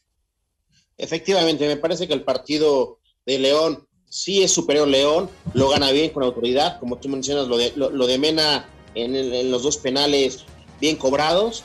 [0.98, 6.12] Efectivamente, me parece que el partido de León sí es superior León, lo gana bien
[6.12, 9.78] con autoridad, como tú mencionas, lo de, lo de Mena en, el, en, los dos
[9.78, 10.46] penales
[10.80, 11.64] bien cobrados,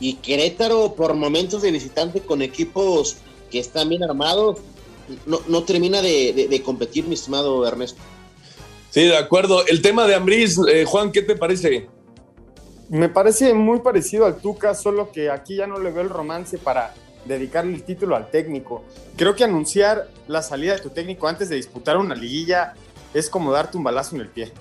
[0.00, 3.16] y Querétaro por momentos de visitante con equipos
[3.50, 4.58] que están bien armados,
[5.26, 8.00] no, no termina de, de, de, competir, mi estimado Ernesto.
[8.90, 9.66] Sí, de acuerdo.
[9.66, 11.88] El tema de Ambriz, eh, Juan, ¿qué te parece?
[12.88, 16.58] Me parece muy parecido al Tuca, solo que aquí ya no le veo el romance
[16.58, 16.94] para
[17.24, 18.84] dedicarle el título al técnico.
[19.16, 22.74] Creo que anunciar la salida de tu técnico antes de disputar una liguilla
[23.14, 24.52] es como darte un balazo en el pie.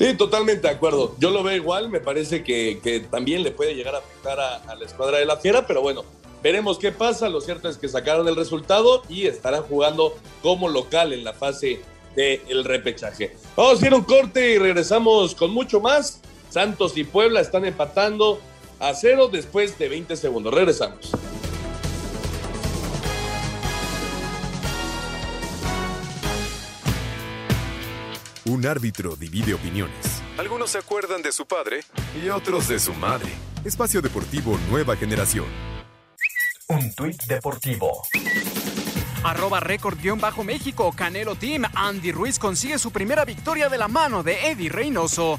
[0.00, 1.14] Sí, totalmente de acuerdo.
[1.18, 4.74] Yo lo veo igual, me parece que, que también le puede llegar a afectar a,
[4.74, 6.06] la escuadra de la Fiera, pero bueno,
[6.42, 7.28] veremos qué pasa.
[7.28, 11.82] Lo cierto es que sacaron el resultado y estarán jugando como local en la fase
[12.16, 13.36] del repechaje.
[13.54, 16.22] Vamos a ir un corte y regresamos con mucho más.
[16.48, 18.40] Santos y Puebla están empatando
[18.78, 20.54] a cero después de 20 segundos.
[20.54, 21.10] Regresamos.
[28.46, 30.22] Un árbitro divide opiniones.
[30.38, 31.84] Algunos se acuerdan de su padre
[32.22, 33.28] y otros de su madre.
[33.64, 35.44] Espacio Deportivo Nueva Generación.
[36.68, 38.02] Un tuit deportivo.
[39.24, 40.90] Arroba récord-méxico.
[40.92, 41.64] Canelo Team.
[41.74, 45.38] Andy Ruiz consigue su primera victoria de la mano de Eddie Reynoso.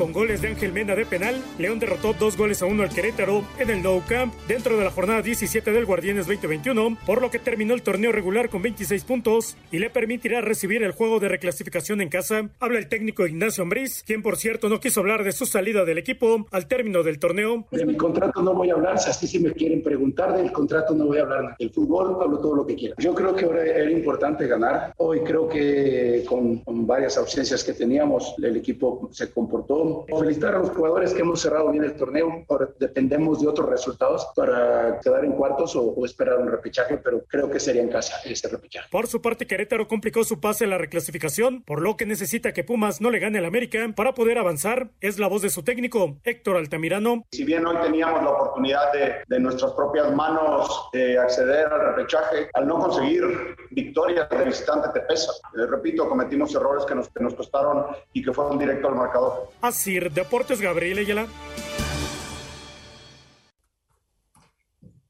[0.00, 3.44] Con goles de Ángel Mena de penal, León derrotó dos goles a uno al Querétaro
[3.58, 7.38] en el Nou Camp dentro de la jornada 17 del Guardianes 2021, por lo que
[7.38, 12.00] terminó el torneo regular con 26 puntos y le permitirá recibir el juego de reclasificación
[12.00, 12.48] en casa.
[12.60, 15.98] Habla el técnico Ignacio Ambriz, quien por cierto no quiso hablar de su salida del
[15.98, 17.66] equipo al término del torneo.
[17.70, 20.94] De mi contrato no voy a hablar, si así si me quieren preguntar del contrato
[20.94, 21.56] no voy a hablar.
[21.58, 22.94] El fútbol hablo todo lo que quiera.
[22.96, 24.94] Yo creo que ahora era importante ganar.
[24.96, 30.58] Hoy creo que con, con varias ausencias que teníamos, el equipo se comportó Felicitar a
[30.58, 32.44] los jugadores que hemos cerrado bien el torneo.
[32.48, 37.24] Ahora dependemos de otros resultados para quedar en cuartos o, o, esperar un repechaje, pero
[37.26, 38.88] creo que sería en casa ese repechaje.
[38.90, 42.64] Por su parte, Querétaro complicó su pase en la reclasificación, por lo que necesita que
[42.64, 44.90] Pumas no le gane al América para poder avanzar.
[45.00, 47.24] Es la voz de su técnico, Héctor Altamirano.
[47.32, 52.48] Si bien hoy teníamos la oportunidad de, de nuestras propias manos de acceder al repechaje,
[52.54, 55.32] al no conseguir victorias de visitante te pesa.
[55.54, 59.48] Eh, repito, cometimos errores que nos, que nos costaron y que fueron directo al marcador.
[59.84, 61.26] Deportes Gabriel Ayala.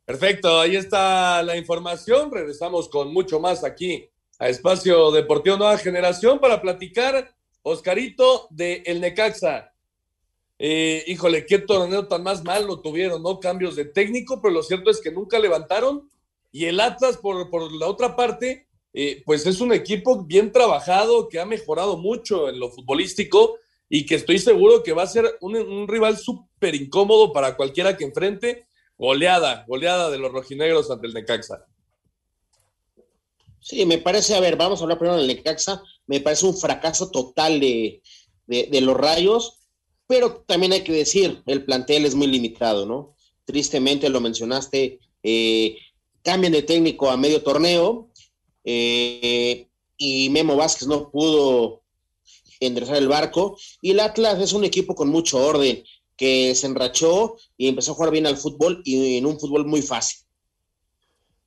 [0.05, 2.31] Perfecto, ahí está la información.
[2.31, 9.01] Regresamos con mucho más aquí a Espacio Deportivo Nueva Generación para platicar, Oscarito, de El
[9.01, 9.73] Necaxa.
[10.59, 13.41] Eh, híjole, qué torneo tan más mal lo tuvieron, ¿no?
[13.41, 16.09] Cambios de técnico, pero lo cierto es que nunca levantaron.
[16.53, 21.29] Y el Atlas, por, por la otra parte, eh, pues es un equipo bien trabajado,
[21.29, 23.59] que ha mejorado mucho en lo futbolístico
[23.93, 28.05] y que estoy seguro que va a ser un, rival súper incómodo para cualquiera que
[28.05, 28.67] enfrente.
[28.97, 31.67] Goleada, goleada de los rojinegros ante el Necaxa.
[33.61, 37.11] Sí, me parece, a ver, vamos a hablar primero del Necaxa, me parece un fracaso
[37.11, 38.01] total de,
[38.47, 39.59] de, de, los rayos,
[40.07, 43.15] pero también hay que decir, el plantel es muy limitado, ¿no?
[43.45, 45.77] Tristemente lo mencionaste, eh,
[46.23, 48.11] cambian de técnico a medio torneo
[48.65, 51.80] eh, y Memo Vázquez no pudo
[52.61, 53.59] enderezar el barco.
[53.81, 55.83] Y el Atlas es un equipo con mucho orden,
[56.17, 59.81] que se enrachó y empezó a jugar bien al fútbol y en un fútbol muy
[59.81, 60.21] fácil.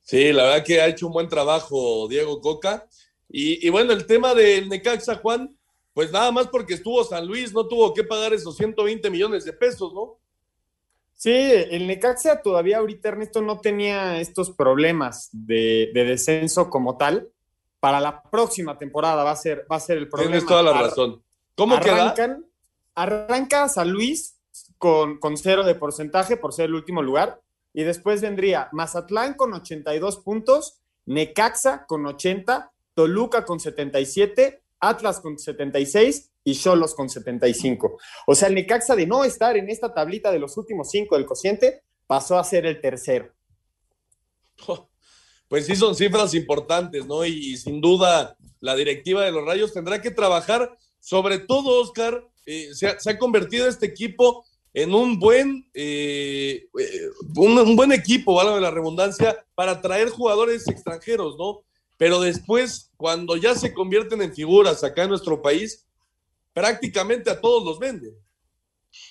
[0.01, 2.87] Sí, la verdad que ha hecho un buen trabajo Diego Coca.
[3.29, 5.55] Y, y bueno, el tema del Necaxa, Juan,
[5.93, 9.53] pues nada más porque estuvo San Luis, no tuvo que pagar esos 120 millones de
[9.53, 10.19] pesos, ¿no?
[11.13, 17.29] Sí, el Necaxa todavía ahorita, Ernesto, no tenía estos problemas de, de descenso como tal
[17.83, 20.31] para la próxima temporada va a ser, va a ser el problema.
[20.31, 21.21] Tienes toda la razón.
[21.53, 22.39] ¿Cómo arrancan, queda?
[22.95, 24.39] Arranca San Luis
[24.77, 27.41] con, con cero de porcentaje por ser el último lugar.
[27.73, 35.37] Y después vendría Mazatlán con 82 puntos, Necaxa con 80, Toluca con 77, Atlas con
[35.37, 37.97] 76 y Cholos con 75.
[38.27, 41.25] O sea, el Necaxa de no estar en esta tablita de los últimos cinco del
[41.25, 43.33] cociente pasó a ser el tercero.
[44.67, 44.87] Oh
[45.53, 47.23] pues sí son cifras importantes, ¿no?
[47.23, 52.27] Y, y, sin duda la directiva de los Rayos tendrá que trabajar, sobre todo, Oscar,
[52.47, 56.65] eh, se, ha, convertido este equipo en un buen, eh,
[57.35, 61.61] un, un, buen equipo, vale la redundancia, para traer jugadores extranjeros, ¿no?
[61.97, 65.85] Pero después, cuando ya se convierten en figuras acá en nuestro país,
[66.51, 68.15] prácticamente a todos los venden.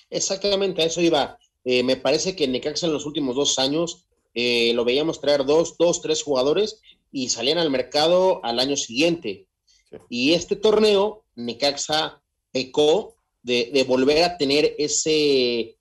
[0.09, 1.37] Exactamente, a eso iba.
[1.63, 5.77] Eh, me parece que Necaxa en los últimos dos años eh, lo veíamos traer dos,
[5.77, 9.47] dos, tres jugadores y salían al mercado al año siguiente.
[9.89, 9.97] Sí.
[10.09, 15.77] Y este torneo, Necaxa pecó de, de, volver a tener ese,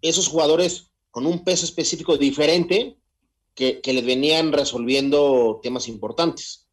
[0.00, 2.96] esos jugadores con un peso específico diferente
[3.54, 6.68] que, que les venían resolviendo temas importantes.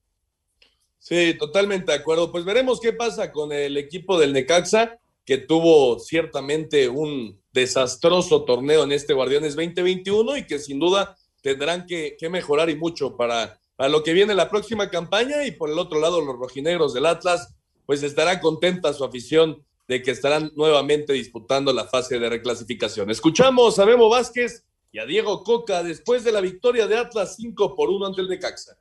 [0.99, 2.31] Sí, totalmente de acuerdo.
[2.31, 8.83] Pues veremos qué pasa con el equipo del Necaxa, que tuvo ciertamente un, desastroso torneo
[8.83, 13.89] en este Guardianes 2021 y que sin duda tendrán que, mejorar y mucho para, para,
[13.89, 17.53] lo que viene la próxima campaña y por el otro lado los rojinegros del Atlas
[17.85, 23.09] pues estará contenta su afición de que estarán nuevamente disputando la fase de reclasificación.
[23.09, 27.75] Escuchamos a Memo Vázquez y a Diego Coca después de la victoria de Atlas 5
[27.75, 28.77] por 1 ante el Necaxa.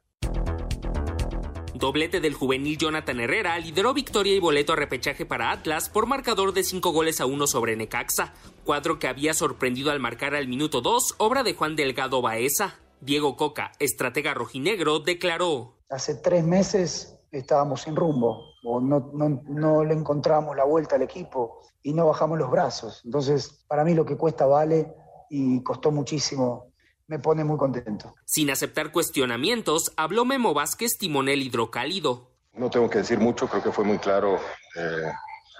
[1.79, 6.53] Doblete del juvenil Jonathan Herrera lideró victoria y boleto a repechaje para Atlas por marcador
[6.53, 10.81] de 5 goles a 1 sobre Necaxa, cuadro que había sorprendido al marcar al minuto
[10.81, 12.75] 2, obra de Juan Delgado Baeza.
[13.01, 15.77] Diego Coca, estratega rojinegro, declaró.
[15.89, 21.03] Hace tres meses estábamos sin rumbo, o no, no, no le encontramos la vuelta al
[21.03, 23.03] equipo y no bajamos los brazos.
[23.05, 24.93] Entonces, para mí lo que cuesta vale
[25.31, 26.68] y costó muchísimo
[27.09, 28.15] me pone muy contento.
[28.25, 32.31] Sin aceptar cuestionamientos, habló Memo Vázquez, timonel hidrocálido.
[32.53, 34.37] No tengo que decir mucho, creo que fue muy claro.
[34.77, 35.11] Eh,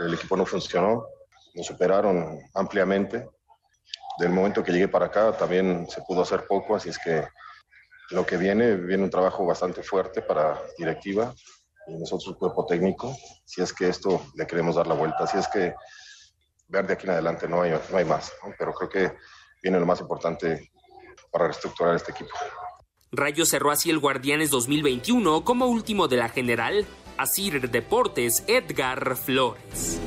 [0.01, 1.07] el equipo no funcionó,
[1.55, 3.27] nos superaron ampliamente.
[4.19, 7.25] Del momento que llegué para acá también se pudo hacer poco, así es que
[8.11, 11.35] lo que viene, viene un trabajo bastante fuerte para directiva
[11.87, 15.49] y nosotros, cuerpo técnico, si es que esto le queremos dar la vuelta, si es
[15.49, 15.75] que
[16.67, 19.17] ver de aquí en adelante no hay, no hay más, pero creo que
[19.63, 20.71] viene lo más importante
[21.31, 22.31] para reestructurar este equipo.
[23.11, 26.87] Rayo cerró así el Guardianes 2021 como último de la general.
[27.17, 30.01] Asir Deportes, Edgar Flores.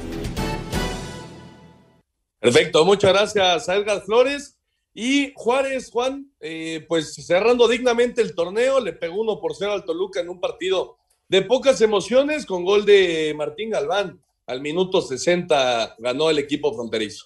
[2.39, 4.57] Perfecto, muchas gracias a Edgar Flores.
[4.93, 9.85] Y Juárez, Juan, eh, pues cerrando dignamente el torneo, le pegó uno por cero al
[9.85, 10.97] Toluca en un partido
[11.29, 14.21] de pocas emociones con gol de Martín Galván.
[14.45, 17.25] Al minuto 60 ganó el equipo fronterizo.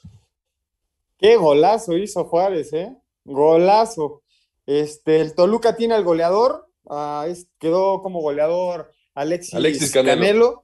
[1.17, 2.95] Qué golazo hizo Juárez, ¿eh?
[3.25, 4.23] Golazo.
[4.65, 7.27] Este, el Toluca tiene al goleador, ah,
[7.59, 10.63] quedó como goleador Alexis, Canelo.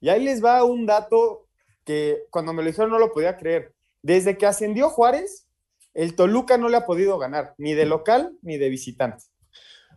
[0.00, 1.46] Y ahí les va un dato
[1.84, 3.74] que cuando me lo dijeron no lo podía creer.
[4.02, 5.46] Desde que ascendió Juárez,
[5.94, 9.24] el Toluca no le ha podido ganar, ni de local ni de visitante.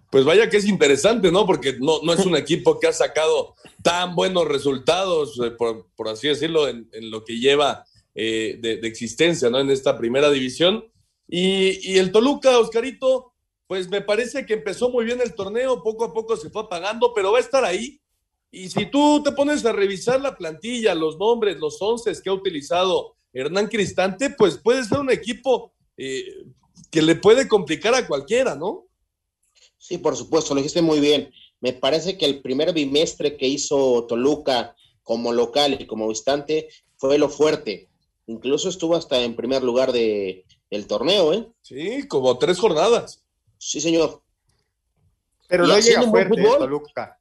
[0.09, 1.45] Pues vaya que es interesante, ¿no?
[1.45, 6.27] Porque no, no es un equipo que ha sacado tan buenos resultados, eh, por, así
[6.27, 9.59] decirlo, en, lo que lleva eh, de, existencia, ¿no?
[9.59, 10.85] En esta primera división.
[11.27, 13.33] Y, y, el Toluca, Oscarito,
[13.67, 17.13] pues me parece que empezó muy bien el torneo, poco a poco se fue apagando,
[17.13, 17.99] pero va a estar ahí.
[18.49, 22.33] Y si tú te pones a revisar la plantilla, los nombres, los once que ha
[22.33, 26.45] utilizado Hernán Cristante, pues puede ser un equipo eh,
[26.89, 28.85] que le puede complicar a cualquiera, ¿no?
[29.77, 31.31] Sí, por supuesto, lo dijiste muy bien.
[31.59, 37.17] Me parece que el primer bimestre que hizo Toluca como local y como visitante fue
[37.17, 37.89] lo fuerte.
[38.27, 41.47] Incluso estuvo hasta en primer lugar de, del torneo, ¿eh?
[41.61, 43.23] Sí, como tres jornadas.
[43.57, 44.21] Sí, señor.
[45.47, 47.19] Pero no llega fuerte Toluca.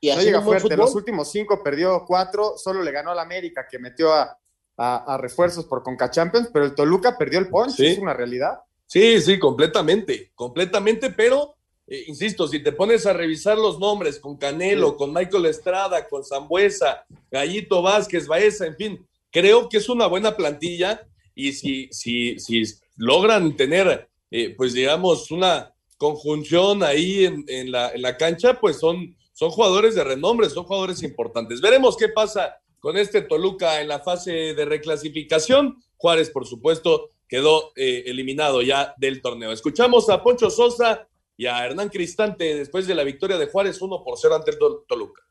[0.00, 0.76] Y no llega fuerte.
[0.76, 4.38] Los últimos cinco perdió cuatro, solo le ganó al América, que metió a,
[4.76, 8.60] a, refuerzos por Conca Champions, pero el Toluca perdió el punch, es una realidad.
[8.86, 11.54] Sí, sí, completamente, completamente, pero
[11.86, 16.24] eh, insisto, si te pones a revisar los nombres con Canelo, con Michael Estrada, con
[16.24, 22.38] Zambuesa, Gallito Vázquez, Baeza, en fin, creo que es una buena plantilla y si, si,
[22.38, 22.62] si
[22.96, 28.78] logran tener, eh, pues digamos, una conjunción ahí en, en, la, en la cancha, pues
[28.78, 31.60] son, son jugadores de renombre, son jugadores importantes.
[31.60, 35.76] Veremos qué pasa con este Toluca en la fase de reclasificación.
[35.96, 39.52] Juárez, por supuesto, quedó eh, eliminado ya del torneo.
[39.52, 44.02] Escuchamos a Poncho Sosa y a Hernán Cristante después de la victoria de Juárez 1
[44.04, 45.22] por 0 ante el Toluca.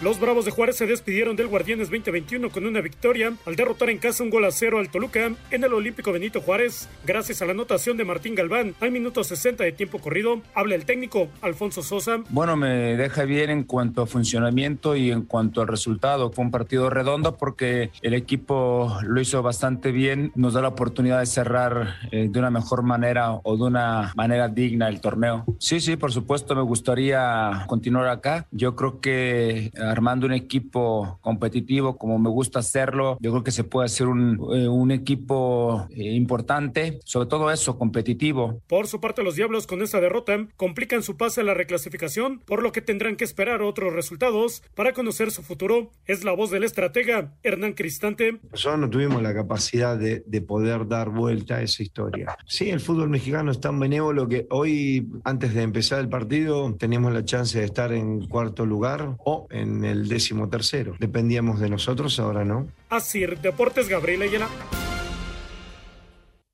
[0.00, 3.98] Los Bravos de Juárez se despidieron del Guardianes 2021 con una victoria al derrotar en
[3.98, 6.88] casa un gol a cero al Toluca en el Olímpico Benito Juárez.
[7.04, 10.84] Gracias a la anotación de Martín Galván al minuto 60 de tiempo corrido, habla el
[10.84, 12.18] técnico Alfonso Sosa.
[12.28, 16.30] Bueno, me deja bien en cuanto a funcionamiento y en cuanto al resultado.
[16.30, 20.30] Fue un partido redondo porque el equipo lo hizo bastante bien.
[20.36, 24.46] Nos da la oportunidad de cerrar eh, de una mejor manera o de una manera
[24.46, 25.44] digna el torneo.
[25.58, 28.46] Sí, sí, por supuesto, me gustaría continuar acá.
[28.52, 33.16] Yo creo que armando un equipo competitivo como me gusta hacerlo.
[33.20, 37.78] Yo creo que se puede hacer un, eh, un equipo eh, importante, sobre todo eso,
[37.78, 38.60] competitivo.
[38.66, 42.62] Por su parte, los Diablos con esa derrota complican su pase a la reclasificación, por
[42.62, 45.90] lo que tendrán que esperar otros resultados para conocer su futuro.
[46.06, 48.40] Es la voz del estratega Hernán Cristante.
[48.50, 52.36] Nosotros no tuvimos la capacidad de, de poder dar vuelta a esa historia.
[52.46, 57.12] Sí, el fútbol mexicano es tan benévolo que hoy, antes de empezar el partido, teníamos
[57.12, 60.94] la chance de estar en cuarto lugar o en el décimo tercero.
[60.98, 62.68] Dependíamos de nosotros, ahora no.
[62.88, 64.48] Así, Deportes Gabriela Ayala.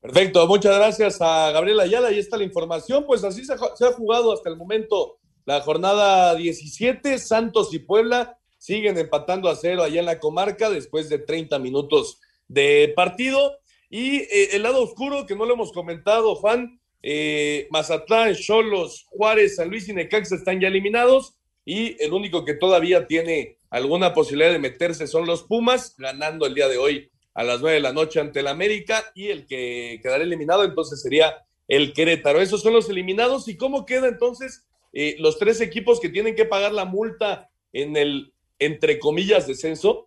[0.01, 2.09] Perfecto, muchas gracias a Gabriela Ayala.
[2.09, 3.05] Ahí está la información.
[3.07, 7.19] Pues así se ha, jugado hasta el momento la jornada 17.
[7.19, 12.21] Santos y Puebla siguen empatando a cero allá en la comarca después de 30 minutos
[12.49, 13.59] de partido.
[13.89, 19.57] Y eh, el lado oscuro, que no lo hemos comentado, Juan, eh, Mazatlán, Cholos, Juárez,
[19.57, 24.53] San Luis y Necaxa están ya eliminados y el único que todavía tiene alguna posibilidad
[24.53, 27.93] de meterse son los Pumas, ganando el día de hoy a las nueve de la
[27.93, 32.41] noche ante el América y el que quedará eliminado entonces sería el Querétaro.
[32.41, 36.45] Esos son los eliminados y cómo queda entonces eh, los tres equipos que tienen que
[36.45, 40.07] pagar la multa en el entre comillas descenso.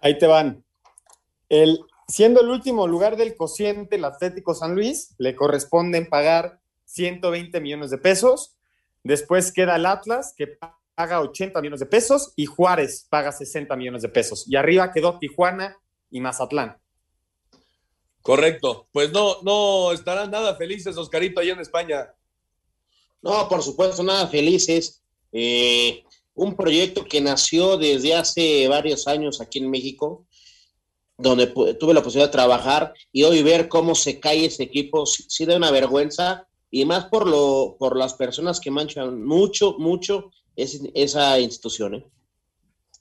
[0.00, 0.64] Ahí te van.
[1.48, 7.60] El, siendo el último lugar del cociente, el Atlético San Luis, le corresponden pagar 120
[7.60, 8.57] millones de pesos.
[9.08, 10.58] Después queda el Atlas, que
[10.94, 14.44] paga 80 millones de pesos, y Juárez paga 60 millones de pesos.
[14.46, 15.78] Y arriba quedó Tijuana
[16.10, 16.76] y Mazatlán.
[18.20, 18.86] Correcto.
[18.92, 22.12] Pues no, no estarán nada felices, Oscarito, allá en España.
[23.22, 25.02] No, por supuesto, nada felices.
[25.32, 26.04] Eh,
[26.34, 30.26] un proyecto que nació desde hace varios años aquí en México,
[31.16, 35.46] donde tuve la posibilidad de trabajar y hoy ver cómo se cae ese equipo, sí,
[35.46, 41.38] da una vergüenza y más por, lo, por las personas que manchan mucho, mucho esa
[41.38, 41.94] institución.
[41.94, 42.04] ¿eh?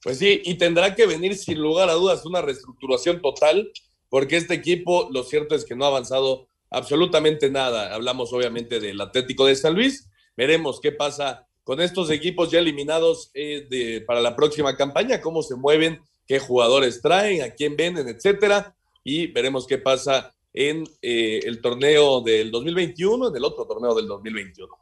[0.04, 3.72] Pues sí, y tendrá que venir sin lugar a dudas una reestructuración total,
[4.10, 7.94] porque este equipo, lo cierto es que no ha avanzado absolutamente nada.
[7.94, 13.32] Hablamos obviamente del Atlético de San Luis, veremos qué pasa con estos equipos ya eliminados
[13.34, 18.08] eh, de, para la próxima campaña, cómo se mueven, qué jugadores traen, a quién venden,
[18.08, 23.94] etcétera, y veremos qué pasa en eh, el torneo del 2021, en el otro torneo
[23.94, 24.74] del 2021.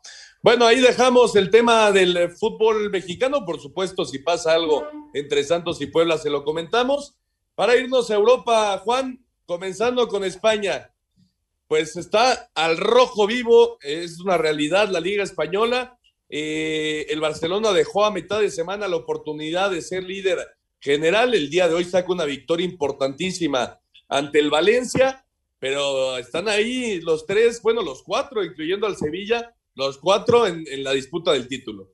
[0.41, 5.81] Bueno, ahí dejamos el tema del fútbol mexicano, por supuesto, si pasa algo entre Santos
[5.81, 7.15] y Puebla se lo comentamos.
[7.55, 10.93] Para irnos a Europa, Juan, comenzando con España,
[11.67, 15.97] pues está al rojo vivo, es una realidad la Liga Española
[16.29, 20.39] eh, el Barcelona dejó a mitad de semana la oportunidad de ser líder
[20.79, 21.33] general.
[21.33, 25.24] El día de hoy saca una victoria importantísima ante el Valencia,
[25.65, 30.91] pero están ahí los tres, bueno, los cuatro, incluyendo al Sevilla, los cuatro en, la
[30.91, 31.89] disputa del título.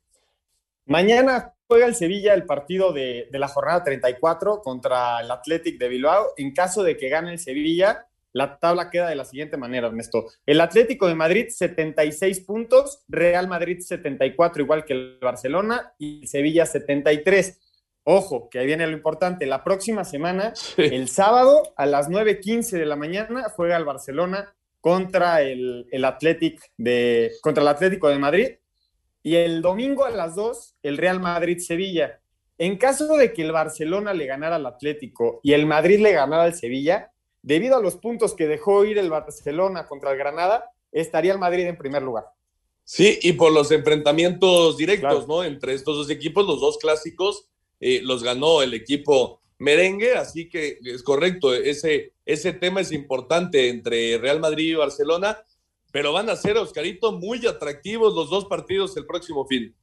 [0.88, 5.88] Mañana juega el Sevilla el partido de, de la jornada 34 contra el Athletic de
[5.88, 6.34] Bilbao.
[6.36, 10.26] En caso de que gane el Sevilla, la tabla queda de la siguiente manera, Ernesto.
[10.46, 16.66] El Atlético de Madrid, 76 puntos, Real Madrid 74, igual que el Barcelona, y Sevilla
[16.66, 17.58] 73.
[18.04, 19.46] Ojo, que ahí viene lo importante.
[19.46, 25.42] La próxima semana, el sábado a las 9.15 de la mañana, juega el Barcelona contra
[25.42, 26.06] el, el,
[26.78, 28.50] de, contra el Atlético de Madrid.
[29.24, 32.20] Y el domingo a las 2, el Real Madrid-Sevilla.
[32.58, 36.44] En caso de que el Barcelona le ganara al Atlético y el Madrid le ganara
[36.44, 37.12] al Sevilla,
[37.44, 41.68] debido a los puntos que dejó ir el Barcelona contra el Granada, estaría el Madrid
[41.68, 42.26] en primer lugar.
[42.84, 45.44] Sí, y por los enfrentamientos directos, ¿no?
[45.44, 47.51] Entre estos dos equipos, los dos clásicos,
[47.82, 53.70] eh, los ganó el equipo merengue, así que es correcto, ese, ese tema es importante
[53.70, 55.44] entre Real Madrid y Barcelona,
[55.92, 59.76] pero van a ser, Oscarito, muy atractivos los dos partidos el próximo fin.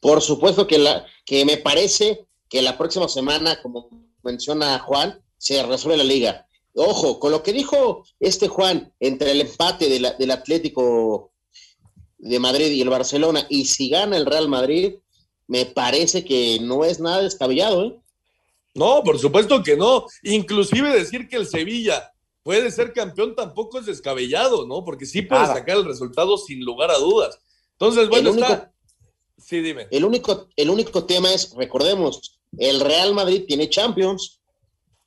[0.00, 3.88] Por supuesto que, la, que me parece que la próxima semana, como
[4.22, 6.46] menciona Juan, se resuelve la liga.
[6.74, 11.32] Ojo, con lo que dijo este Juan entre el empate del Atlético
[12.18, 14.96] de Madrid y el Barcelona, y si gana el Real Madrid,
[15.46, 17.84] me parece que no es nada descabellado.
[17.84, 17.96] ¿eh?
[18.74, 20.06] No, por supuesto que no.
[20.22, 24.84] Inclusive decir que el Sevilla puede ser campeón tampoco es descabellado, ¿no?
[24.84, 27.38] Porque sí puede sacar el resultado sin lugar a dudas.
[27.72, 28.72] Entonces, bueno, está...
[29.38, 29.86] Sí, dime.
[29.90, 34.40] El único, el único tema es, recordemos, el Real Madrid tiene Champions.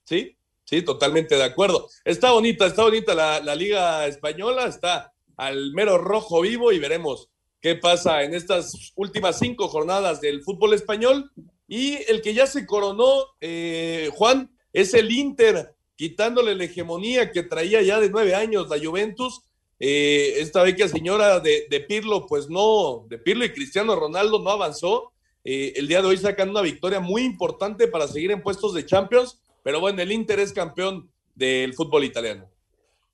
[0.05, 0.35] Sí,
[0.69, 1.89] Sí, totalmente de acuerdo.
[2.05, 7.27] Está bonita, está bonita la, Liga Española, está al mero rojo vivo y veremos
[7.61, 11.31] qué pasa en estas últimas cinco jornadas del fútbol español.
[11.67, 17.43] Y el que ya se coronó, eh, Juan, es el Inter, quitándole la hegemonía que
[17.43, 19.41] traía ya de nueve años la Juventus.
[19.79, 24.49] Eh, esta vez que señora de, Pirlo, pues no, de Pirlo y Cristiano Ronaldo no
[24.49, 25.11] avanzó.
[25.43, 28.85] Eh, el día de hoy sacan una victoria muy importante para seguir en puestos de
[28.85, 32.49] Champions pero bueno, el Inter es campeón del fútbol italiano.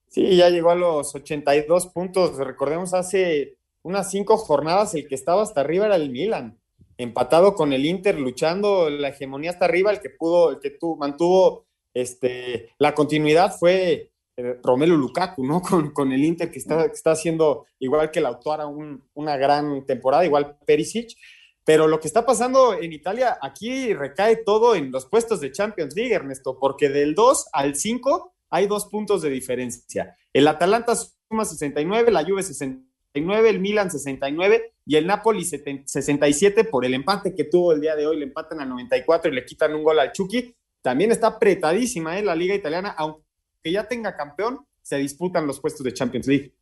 [0.07, 2.37] Sí, ya llegó a los 82 puntos.
[2.37, 3.54] Recordemos, hace
[3.85, 6.59] unas cinco jornadas el que estaba hasta arriba era el Milan,
[6.97, 9.91] empatado con el Inter, luchando la hegemonía hasta arriba.
[9.91, 15.61] El que pudo, el que tu, mantuvo este, la continuidad fue eh, Romelu Lukaku, ¿no?
[15.69, 20.25] Con, con, el Inter que está, está haciendo, igual que la autora, una gran temporada,
[20.25, 21.15] igual Perisic.
[21.63, 25.95] Pero lo que está pasando en Italia, aquí recae todo en los puestos de Champions
[25.95, 30.17] League, Ernesto, porque del 2 al 5 hay dos puntos de diferencia.
[30.33, 36.85] El Atalanta suma 69, la Juve 69, el Milan 69 y el Napoli 67 por
[36.85, 38.17] el empate que tuvo el día de hoy.
[38.17, 40.53] Le empatan al 94 y le quitan un gol al Chucky.
[40.81, 42.23] También está apretadísima ¿eh?
[42.23, 43.23] la liga italiana, aunque
[43.63, 46.53] ya tenga campeón, se disputan los puestos de Champions League.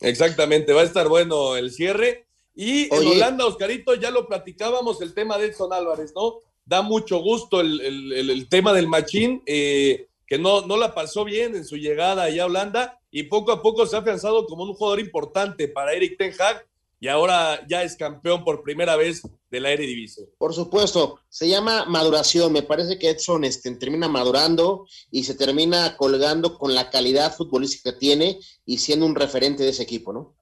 [0.00, 2.26] Exactamente, va a estar bueno el cierre.
[2.54, 6.36] Y en Holanda, Oscarito, ya lo platicábamos, el tema de Edson Álvarez, ¿no?
[6.64, 11.64] Da mucho gusto el, tema del machín, eh, que no, no la pasó bien en
[11.64, 15.00] su llegada allá a Holanda y poco a poco se ha afianzado como un jugador
[15.00, 16.66] importante para Eric Ten Hag
[17.00, 20.28] y ahora ya es campeón por primera vez de la Eredivisie.
[20.36, 22.52] Por supuesto, se llama maduración.
[22.52, 27.92] Me parece que Edson este, termina madurando y se termina colgando con la calidad futbolística
[27.92, 30.36] que tiene y siendo un referente de ese equipo, ¿no?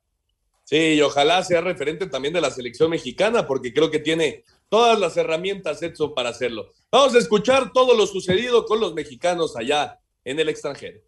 [0.64, 4.98] Sí, y ojalá sea referente también de la selección mexicana, porque creo que tiene todas
[4.98, 6.72] las herramientas Edson para hacerlo.
[6.90, 11.00] Vamos a escuchar todo lo sucedido con los mexicanos allá en el extranjero.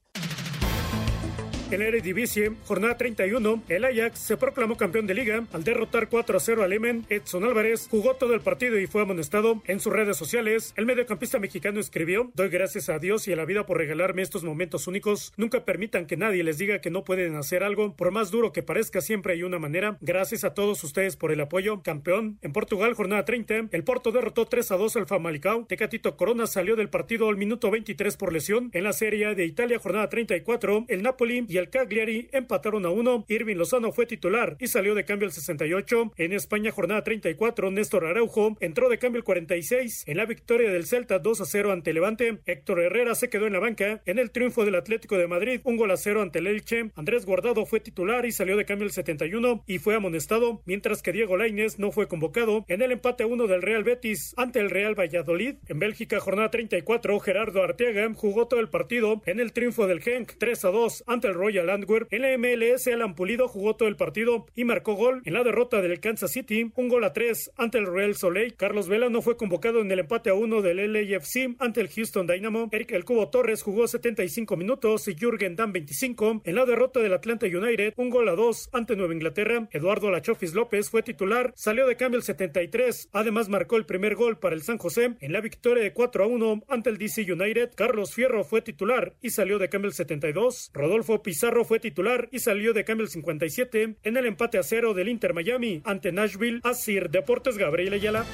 [1.68, 6.36] En la Eredivisie, jornada 31, el Ajax se proclamó campeón de liga al derrotar 4
[6.36, 7.04] a 0 al Emen.
[7.08, 9.60] Edson Álvarez jugó todo el partido y fue amonestado.
[9.66, 13.44] En sus redes sociales, el mediocampista mexicano escribió: Doy gracias a Dios y a la
[13.44, 15.32] vida por regalarme estos momentos únicos.
[15.36, 17.96] Nunca permitan que nadie les diga que no pueden hacer algo.
[17.96, 19.98] Por más duro que parezca, siempre hay una manera.
[20.00, 21.82] Gracias a todos ustedes por el apoyo.
[21.82, 22.38] Campeón.
[22.42, 25.66] En Portugal, jornada 30, el Porto derrotó 3 a 2 al Famalicao.
[25.66, 28.70] Tecatito Corona salió del partido al minuto 23 por lesión.
[28.72, 33.24] En la Serie de Italia, jornada 34, el Napoli y el Cagliari empataron a uno.
[33.28, 36.12] Irving Lozano fue titular y salió de cambio el 68.
[36.16, 40.04] En España, jornada 34, Néstor Araujo entró de cambio el 46.
[40.06, 43.52] En la victoria del Celta 2 a 0 ante Levante, Héctor Herrera se quedó en
[43.54, 44.02] la banca.
[44.06, 46.90] En el triunfo del Atlético de Madrid, un gol a 0 ante el Elche.
[46.94, 51.12] Andrés Guardado fue titular y salió de cambio el 71 y fue amonestado, mientras que
[51.12, 52.64] Diego Lainez no fue convocado.
[52.68, 56.50] En el empate a 1 del Real Betis ante el Real Valladolid, en Bélgica, jornada
[56.50, 61.04] 34, Gerardo Arteaga jugó todo el partido en el triunfo del Genk 3 a 2
[61.06, 62.12] ante el Royal Antwerp.
[62.12, 65.80] En la MLS, Alan Pulido jugó todo el partido y marcó gol en la derrota
[65.80, 68.56] del Kansas City, un gol a 3 ante el Real Soleil.
[68.56, 72.26] Carlos Vela no fue convocado en el empate a 1 del LAFC ante el Houston
[72.26, 72.68] Dynamo.
[72.72, 76.42] Eric El Cubo Torres jugó 75 minutos y Jürgen Dan 25.
[76.42, 79.68] En la derrota del Atlanta United, un gol a 2 ante Nueva Inglaterra.
[79.70, 83.10] Eduardo Lachofis López fue titular, salió de cambio el 73.
[83.12, 86.26] Además marcó el primer gol para el San José en la victoria de 4 a
[86.26, 87.70] 1 ante el DC United.
[87.76, 90.72] Carlos Fierro fue titular y salió de cambio el 72.
[90.74, 94.94] Rodolfo Pizarro fue titular y salió de cambio el 57 en el empate a cero
[94.94, 96.60] del Inter Miami ante Nashville.
[96.64, 98.24] Asir Deportes Gabriel Ayala.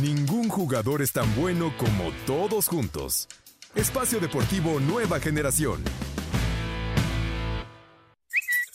[0.00, 3.28] Ningún jugador es tan bueno como todos juntos.
[3.74, 5.82] Espacio Deportivo Nueva Generación.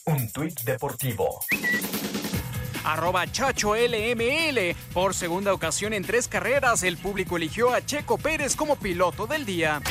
[0.06, 1.40] Un tuit deportivo.
[2.88, 4.74] Arroba Chacho LML.
[4.94, 9.46] Por segunda ocasión en tres carreras, el público eligió a Checo Pérez como piloto del
[9.46, 9.82] día.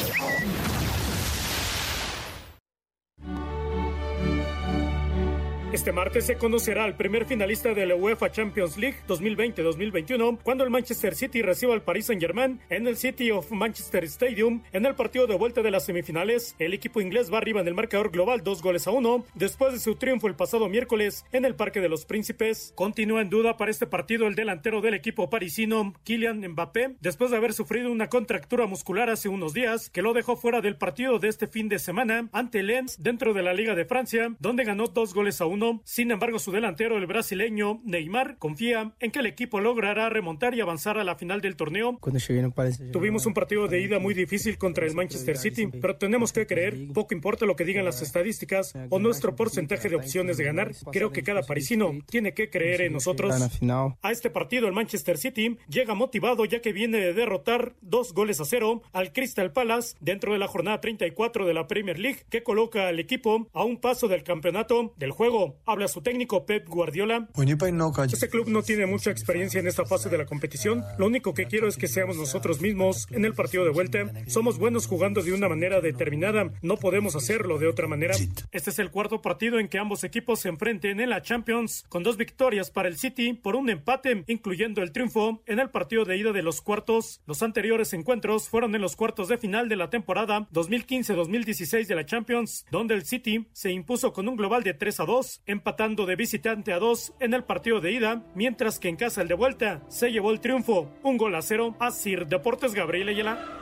[5.77, 10.71] Este martes se conocerá al primer finalista de la UEFA Champions League 2020-2021 cuando el
[10.71, 14.63] Manchester City reciba al Paris Saint-Germain en el City of Manchester Stadium.
[14.73, 17.75] En el partido de vuelta de las semifinales, el equipo inglés va arriba en el
[17.75, 21.55] marcador global dos goles a uno después de su triunfo el pasado miércoles en el
[21.55, 22.73] Parque de los Príncipes.
[22.75, 27.37] Continúa en duda para este partido el delantero del equipo parisino Kylian Mbappé después de
[27.37, 31.29] haber sufrido una contractura muscular hace unos días que lo dejó fuera del partido de
[31.29, 35.13] este fin de semana ante Lens dentro de la Liga de Francia donde ganó dos
[35.13, 39.61] goles a uno sin embargo, su delantero, el brasileño Neymar, confía en que el equipo
[39.61, 41.99] logrará remontar y avanzar a la final del torneo.
[42.93, 46.77] Tuvimos un partido de ida muy difícil contra el Manchester City, pero tenemos que creer,
[46.93, 51.11] poco importa lo que digan las estadísticas o nuestro porcentaje de opciones de ganar, creo
[51.11, 53.35] que cada parisino tiene que creer en nosotros.
[54.03, 58.41] A este partido el Manchester City llega motivado ya que viene de derrotar dos goles
[58.41, 62.43] a cero al Crystal Palace dentro de la jornada 34 de la Premier League que
[62.43, 65.56] coloca al equipo a un paso del campeonato del juego.
[65.65, 67.29] Habla su técnico Pep Guardiola.
[68.13, 70.85] Este club no tiene mucha experiencia en esta fase de la competición.
[70.99, 74.11] Lo único que quiero es que seamos nosotros mismos en el partido de vuelta.
[74.27, 76.53] Somos buenos jugando de una manera determinada.
[76.63, 78.15] No podemos hacerlo de otra manera.
[78.53, 82.03] Este es el cuarto partido en que ambos equipos se enfrenten en la Champions, con
[82.03, 86.17] dos victorias para el City por un empate, incluyendo el triunfo en el partido de
[86.17, 87.21] ida de los cuartos.
[87.27, 92.07] Los anteriores encuentros fueron en los cuartos de final de la temporada 2015-2016 de la
[92.07, 96.17] Champions, donde el City se impuso con un global de 3 a 2 empatando de
[96.17, 99.83] visitante a dos en el partido de ida, mientras que en casa el de vuelta
[99.89, 103.57] se llevó el triunfo, un gol a cero a Sir Deportes Gabriel Ayala.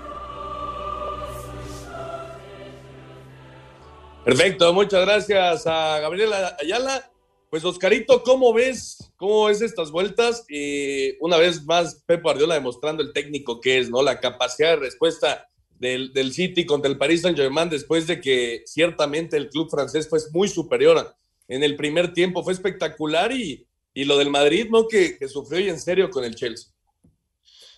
[4.25, 7.11] Perfecto, muchas gracias a Gabriela Ayala.
[7.51, 9.13] Pues Oscarito, ¿cómo ves?
[9.17, 10.47] ¿Cómo ves estas vueltas?
[10.49, 14.03] Y una vez más, Pep Guardiola demostrando el técnico que es, ¿no?
[14.03, 15.47] La capacidad de respuesta
[15.79, 20.19] del, del City contra el Paris Saint-Germain después de que ciertamente el club francés fue
[20.33, 21.15] muy superior
[21.49, 22.43] en el primer tiempo.
[22.43, 24.89] Fue espectacular y, y lo del Madrid, ¿no?
[24.89, 26.71] Que, sufrió y en serio con el Chelsea.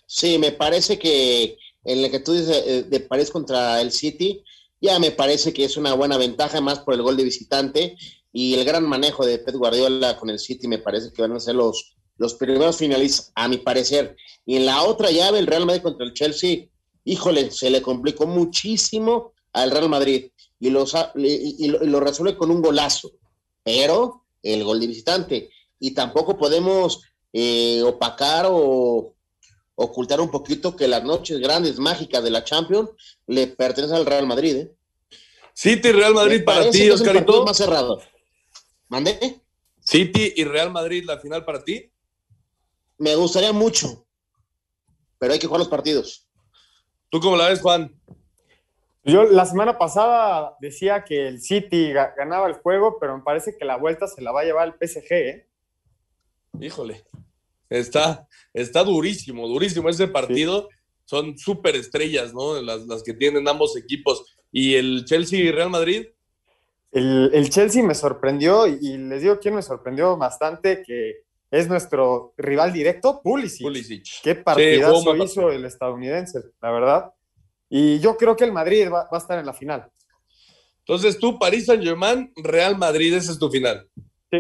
[0.06, 4.42] Sí, me parece que en el que tú dices eh, de París contra el City,
[4.80, 7.96] ya me parece que es una buena ventaja, más por el gol de visitante
[8.32, 11.40] y el gran manejo de Pep Guardiola con el City, me parece que van a
[11.40, 14.16] ser los, los primeros finalistas, a mi parecer.
[14.44, 16.66] Y en la otra llave, el Real Madrid contra el Chelsea,
[17.04, 22.50] híjole, se le complicó muchísimo al Real Madrid y, los, y, y lo resuelve con
[22.50, 23.12] un golazo
[23.66, 25.50] pero el gol de visitante.
[25.80, 27.02] Y tampoco podemos
[27.32, 29.16] eh, opacar o
[29.74, 32.90] ocultar un poquito que las noches grandes mágicas de la Champions
[33.26, 34.56] le pertenecen al Real Madrid.
[34.56, 34.76] ¿eh?
[35.52, 37.44] City y Real Madrid para ti, Oscarito.
[37.44, 38.00] más cerrado.
[38.86, 39.40] ¿Mandé?
[39.80, 41.90] City y Real Madrid, la final para ti.
[42.98, 44.06] Me gustaría mucho,
[45.18, 46.28] pero hay que jugar los partidos.
[47.10, 47.92] ¿Tú cómo la ves, Juan?
[49.06, 53.64] Yo la semana pasada decía que el City ganaba el juego, pero me parece que
[53.64, 55.12] la vuelta se la va a llevar el PSG.
[55.12, 55.46] ¿eh?
[56.60, 57.04] Híjole,
[57.70, 60.68] está, está durísimo, durísimo ese partido.
[61.04, 62.60] Son súper estrellas, ¿no?
[62.60, 64.36] Las, las que tienen ambos equipos.
[64.50, 66.06] ¿Y el Chelsea y Real Madrid?
[66.90, 72.34] El, el, Chelsea me sorprendió y les digo quién me sorprendió bastante, que es nuestro
[72.36, 73.62] rival directo, Pulisic.
[73.62, 74.04] Pulisic.
[74.22, 77.12] Qué partidazo hizo el estadounidense, la verdad.
[77.68, 79.90] Y yo creo que el Madrid va, va a estar en la final.
[80.86, 83.88] Entonces tú, París Saint Germain, Real Madrid, ese es tu final.
[84.30, 84.38] Sí.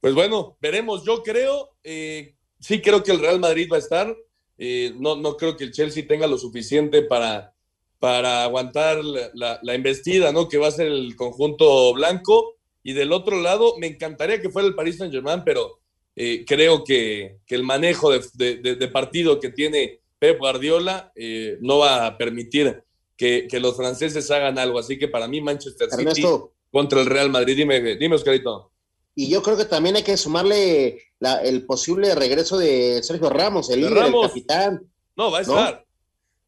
[0.00, 1.04] Pues bueno, veremos.
[1.04, 4.16] Yo creo, eh, sí creo que el Real Madrid va a estar.
[4.56, 7.52] Eh, no, no creo que el Chelsea tenga lo suficiente para,
[7.98, 10.48] para aguantar la, la, embestida, ¿no?
[10.48, 12.56] Que va a ser el conjunto blanco.
[12.82, 15.80] Y del otro lado, me encantaría que fuera el Paris Saint Germain, pero
[16.16, 21.58] eh, creo que, que, el manejo de, de, de, partido que tiene Pep Guardiola eh,
[21.60, 22.82] no va a permitir
[23.16, 24.78] que, que, los franceses hagan algo.
[24.78, 27.56] Así que para mí, Manchester City Ernesto, contra el Real Madrid.
[27.56, 28.72] Dime, dime, Oscarito.
[29.14, 33.70] Y yo creo que también hay que sumarle la, el posible regreso de Sergio Ramos,
[33.70, 34.24] el líder, Ramos.
[34.24, 34.92] el capitán.
[35.16, 35.84] No, va a estar.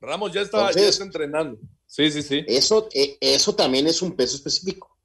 [0.00, 0.06] ¿no?
[0.06, 1.58] Ramos ya está, Entonces, ya está entrenando.
[1.86, 2.44] Sí, sí, sí.
[2.46, 4.96] Eso, eh, eso también es un peso específico.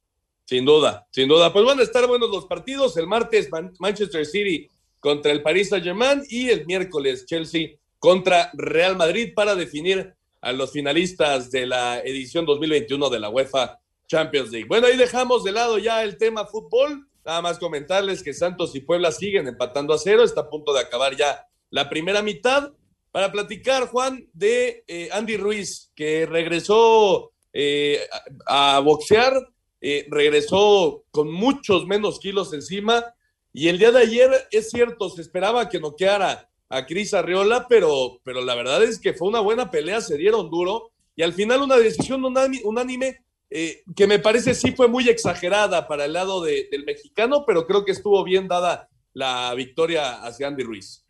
[0.46, 1.52] Sin duda, sin duda.
[1.52, 2.96] Pues van a estar buenos los partidos.
[2.98, 3.50] El martes
[3.80, 7.70] Manchester City contra el Paris Saint-Germain y el miércoles Chelsea
[8.06, 13.80] contra Real Madrid para definir a los finalistas de la edición 2021 de la UEFA
[14.08, 14.68] Champions League.
[14.68, 17.08] Bueno, ahí dejamos de lado ya el tema fútbol.
[17.26, 20.24] Nada más comentarles que Santos y Puebla siguen empatando a cero.
[20.24, 22.74] Está a punto de acabar ya la primera mitad.
[23.12, 28.08] Para platicar, Juan, de eh, Andy Ruiz, que regresó eh,
[28.46, 29.34] a, boxear,
[29.82, 33.16] eh, regresó con muchos menos kilos encima.
[33.52, 38.20] Y el día de ayer, es cierto, se esperaba que noqueara a Cris Arriola, pero,
[38.24, 40.92] pero la verdad es que fue una buena pelea, se dieron duro.
[41.16, 46.06] Y al final una decisión unánime eh, que me parece sí fue muy exagerada para
[46.06, 50.64] el lado de, del mexicano, pero creo que estuvo bien dada la victoria hacia Andy
[50.64, 51.06] Ruiz.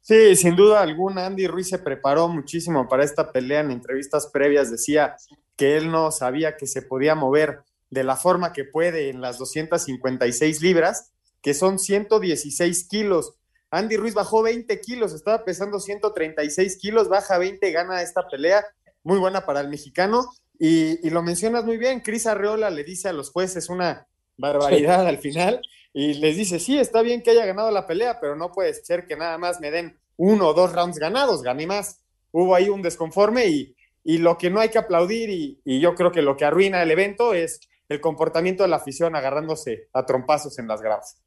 [0.00, 3.60] Sí, sin duda alguna, Andy Ruiz se preparó muchísimo para esta pelea.
[3.60, 5.16] En entrevistas previas decía
[5.56, 7.60] que él no sabía que se podía mover
[7.90, 13.34] de la forma que puede en las 256 libras, que son 116 kilos.
[13.74, 18.64] Andy Ruiz bajó 20 kilos, estaba pesando 136 kilos, baja 20, gana esta pelea.
[19.02, 20.30] Muy buena para el mexicano.
[20.58, 24.06] Y, y, lo mencionas muy bien, Cris Arreola le dice a los jueces una
[24.36, 25.60] barbaridad al final
[25.92, 29.06] y les dice, sí, está bien que haya ganado la pelea, pero no puede ser
[29.06, 32.00] que nada más me den uno o dos rounds ganados, gané más.
[32.32, 35.94] Hubo ahí un desconforme y, y lo que no hay que aplaudir y, y, yo
[35.94, 40.04] creo que lo que arruina el evento es el comportamiento de la afición agarrándose a
[40.04, 41.23] trompazos en las gradas.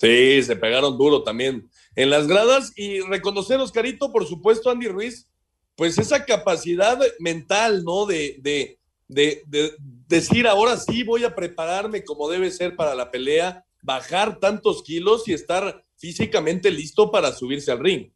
[0.00, 5.28] Sí, se pegaron duro también en las gradas y reconocer, Oscarito, por supuesto, Andy Ruiz,
[5.76, 8.06] pues esa capacidad mental, ¿no?
[8.06, 8.78] De, de,
[9.08, 9.74] de, de,
[10.08, 15.28] decir, ahora sí voy a prepararme como debe ser para la pelea, bajar tantos kilos
[15.28, 18.10] y estar físicamente listo para subirse al ring.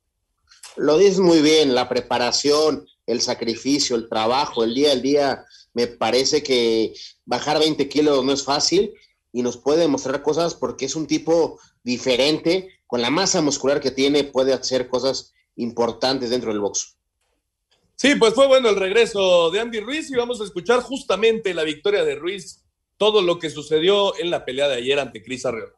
[0.76, 5.86] Lo dices muy bien, la preparación, el sacrificio, el trabajo, el día al día, me
[5.86, 6.94] parece que
[7.26, 8.94] bajar 20 kilos no es fácil
[9.32, 13.92] y nos puede mostrar cosas porque es un tipo diferente, con la masa muscular que
[13.92, 16.94] tiene puede hacer cosas importantes dentro del boxeo.
[17.94, 21.62] Sí, pues fue bueno el regreso de Andy Ruiz y vamos a escuchar justamente la
[21.62, 22.64] victoria de Ruiz,
[22.96, 25.74] todo lo que sucedió en la pelea de ayer ante Cris Arreola.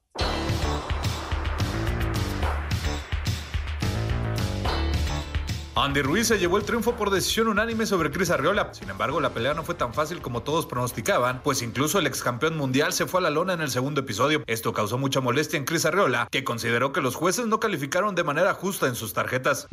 [5.87, 8.75] Andy Ruiz se llevó el triunfo por decisión unánime sobre Cris Arriola.
[8.75, 12.25] Sin embargo, la pelea no fue tan fácil como todos pronosticaban, pues incluso el ex
[12.25, 14.43] campeón mundial se fue a la lona en el segundo episodio.
[14.49, 18.25] Esto causó mucha molestia en Cris Arriola, que consideró que los jueces no calificaron de
[18.25, 19.69] manera justa en sus tarjetas.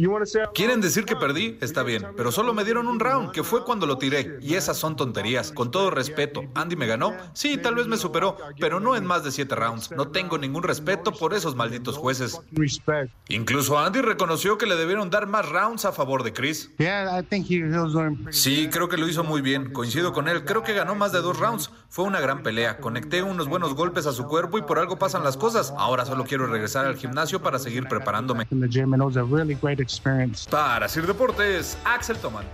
[0.54, 1.58] ¿Quieren decir que perdí?
[1.62, 4.38] Está bien, pero solo me dieron un round, que fue cuando lo tiré.
[4.40, 5.52] Y esas son tonterías.
[5.52, 7.12] Con todo respeto, ¿Andy me ganó?
[7.34, 9.90] Sí, tal vez me superó, pero no en más de siete rounds.
[9.90, 12.40] No tengo ningún respeto por esos malditos jueces.
[13.30, 16.70] Incluso Andy reconoció que le debieron dar más rounds a favor de Chris.
[18.32, 19.72] Sí, creo que lo hizo muy bien.
[19.72, 20.46] Coincido con él.
[20.46, 21.72] Creo que ganó más de dos rounds.
[21.90, 22.78] Fue una gran pelea.
[22.78, 25.74] Conecté unos buenos golpes a su cuerpo y por algo pasan las cosas.
[25.78, 28.46] Ahora solo quiero regresar al gimnasio para seguir preparándome.
[30.50, 32.46] Para Sir Deportes, Axel Toman.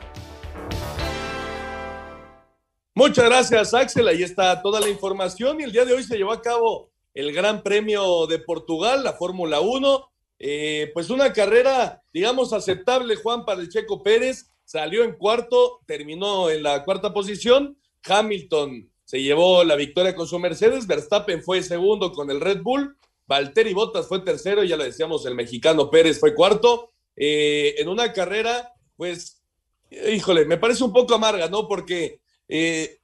[2.95, 4.07] Muchas gracias, Axel.
[4.07, 5.59] Ahí está toda la información.
[5.59, 9.13] Y el día de hoy se llevó a cabo el Gran Premio de Portugal, la
[9.13, 10.09] Fórmula 1.
[10.39, 14.51] Eh, pues una carrera, digamos, aceptable, Juan, para el Checo Pérez.
[14.63, 17.77] Salió en cuarto, terminó en la cuarta posición.
[18.03, 20.87] Hamilton se llevó la victoria con su Mercedes.
[20.87, 22.95] Verstappen fue segundo con el Red Bull.
[23.27, 26.91] Valtteri Bottas fue tercero, ya lo decíamos, el mexicano Pérez fue cuarto.
[27.15, 29.43] Eh, en una carrera, pues,
[29.91, 31.67] híjole, me parece un poco amarga, ¿no?
[31.67, 32.99] Porque eh,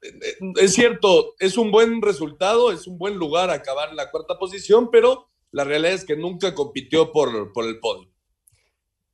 [0.56, 4.90] es cierto, es un buen resultado, es un buen lugar acabar en la cuarta posición,
[4.92, 8.12] pero la realidad es que nunca compitió por, por el podio.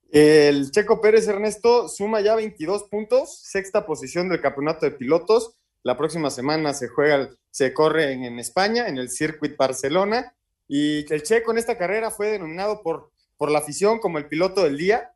[0.10, 5.54] El Checo Pérez Ernesto suma ya 22 puntos, sexta posición del campeonato de pilotos.
[5.84, 10.34] La próxima semana se juega, se corre en, España, en el Circuit Barcelona.
[10.68, 14.64] Y el Checo en esta carrera fue denominado por, por la afición como el piloto
[14.64, 15.14] del día.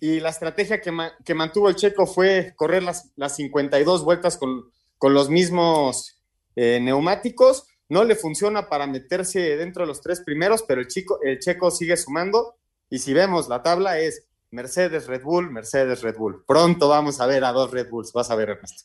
[0.00, 0.90] Y la estrategia que,
[1.22, 6.18] que mantuvo el Checo fue correr las, las 52 vueltas con, con los mismos
[6.56, 7.66] eh, neumáticos.
[7.92, 11.70] No le funciona para meterse dentro de los tres primeros, pero el, chico, el Checo
[11.70, 12.54] sigue sumando.
[12.88, 16.42] Y si vemos la tabla es Mercedes, Red Bull, Mercedes, Red Bull.
[16.46, 18.14] Pronto vamos a ver a dos Red Bulls.
[18.14, 18.84] Vas a ver, Ernesto.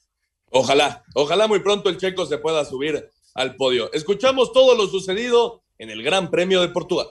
[0.52, 3.90] Ojalá, ojalá muy pronto el checo se pueda subir al podio.
[3.94, 7.08] Escuchamos todo lo sucedido en el Gran Premio de Portugal.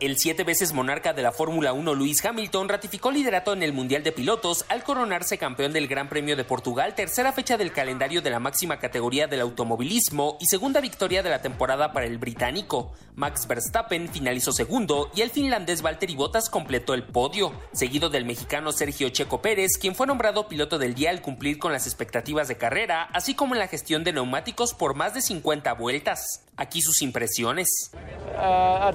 [0.00, 4.02] El siete veces monarca de la Fórmula 1 Luis Hamilton ratificó liderato en el Mundial
[4.02, 8.30] de Pilotos al coronarse campeón del Gran Premio de Portugal, tercera fecha del calendario de
[8.30, 12.92] la máxima categoría del automovilismo y segunda victoria de la temporada para el británico.
[13.14, 18.72] Max Verstappen finalizó segundo y el finlandés Valtteri Bottas completó el podio, seguido del mexicano
[18.72, 22.56] Sergio Checo Pérez, quien fue nombrado piloto del día al cumplir con las expectativas de
[22.56, 26.46] carrera, así como en la gestión de neumáticos por más de 50 vueltas.
[26.56, 27.90] Aquí sus impresiones.
[27.94, 28.92] Uh,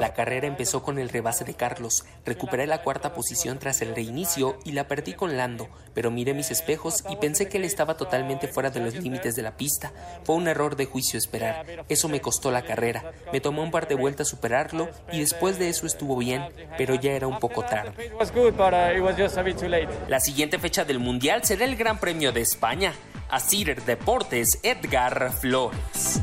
[0.00, 2.04] la carrera empezó con el rebase de Carlos.
[2.24, 6.50] Recuperé la cuarta posición tras el reinicio y la perdí con Lando, pero miré mis
[6.50, 9.92] espejos y pensé que él estaba totalmente fuera de los límites de la pista.
[10.24, 11.64] Fue un error de juicio esperar.
[11.88, 13.12] Eso me costó la carrera.
[13.32, 16.44] Me tomó un par de vueltas superarlo y después de eso estuvo bien,
[16.76, 18.12] pero ya era un poco tarde.
[20.08, 22.92] La siguiente fecha del Mundial será el Gran Premio de España.
[23.30, 26.22] A Cider Deportes, Edgar Flores.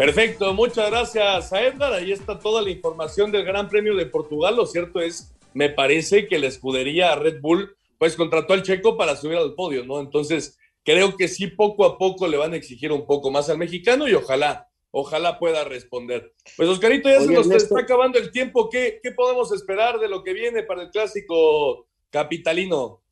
[0.00, 1.92] Perfecto, muchas gracias a Edgar.
[1.92, 4.56] Ahí está toda la información del Gran Premio de Portugal.
[4.56, 9.14] Lo cierto es, me parece que la escudería Red Bull pues contrató al checo para
[9.14, 10.00] subir al podio, ¿no?
[10.00, 13.58] Entonces, creo que sí, poco a poco le van a exigir un poco más al
[13.58, 16.32] mexicano y ojalá, ojalá pueda responder.
[16.56, 17.76] Pues Oscarito, ya Oye, se nos Ernesto.
[17.76, 18.70] está acabando el tiempo.
[18.70, 23.02] ¿Qué, ¿Qué podemos esperar de lo que viene para el clásico capitalino?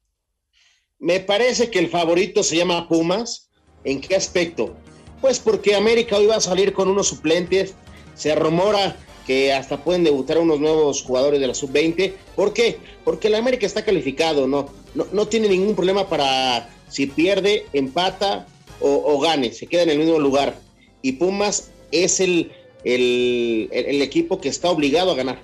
[0.98, 3.50] Me parece que el favorito se llama Pumas.
[3.84, 4.74] ¿En qué aspecto?
[5.20, 7.74] Pues porque América hoy va a salir con unos suplentes.
[8.14, 8.96] Se rumora
[9.26, 12.14] que hasta pueden debutar unos nuevos jugadores de la sub-20.
[12.34, 12.78] ¿Por qué?
[13.04, 14.70] Porque el América está calificado, ¿no?
[14.94, 18.46] No, tiene ningún problema para si pierde, empata
[18.80, 20.58] o, gane, se queda en el mismo lugar.
[21.02, 22.52] Y Pumas es el,
[22.84, 25.38] el equipo que está obligado a ganar.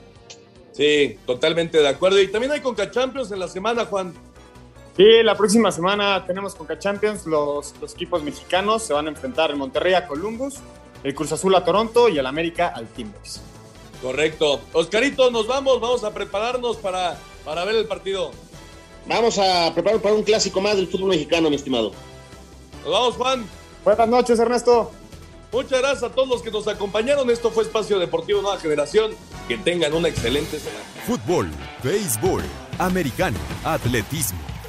[0.74, 2.20] Sí, totalmente de acuerdo.
[2.20, 4.12] Y también hay Conca Champions en la semana, Juan.
[4.96, 7.26] Sí, la próxima semana tenemos Conca Champions.
[7.26, 10.56] Los, los, equipos mexicanos se van a enfrentar en Monterrey a Columbus,
[11.02, 13.40] el Cruz Azul a Toronto y el América al Timbers.
[14.00, 14.60] Correcto.
[14.72, 18.30] Oscarito, nos vamos, vamos a prepararnos para, para ver el partido.
[19.06, 21.90] Vamos a preparar para un clásico más del fútbol mexicano, mi estimado.
[22.84, 23.46] Nos vamos, Juan.
[23.84, 24.92] Buenas noches, Ernesto.
[25.52, 27.28] Muchas gracias a todos los que nos acompañaron.
[27.30, 29.12] Esto fue Espacio Deportivo Nueva Generación.
[29.48, 30.84] Que tengan una excelente semana.
[31.06, 31.50] Fútbol,
[31.82, 32.42] béisbol,
[32.78, 34.53] americano, atletismo.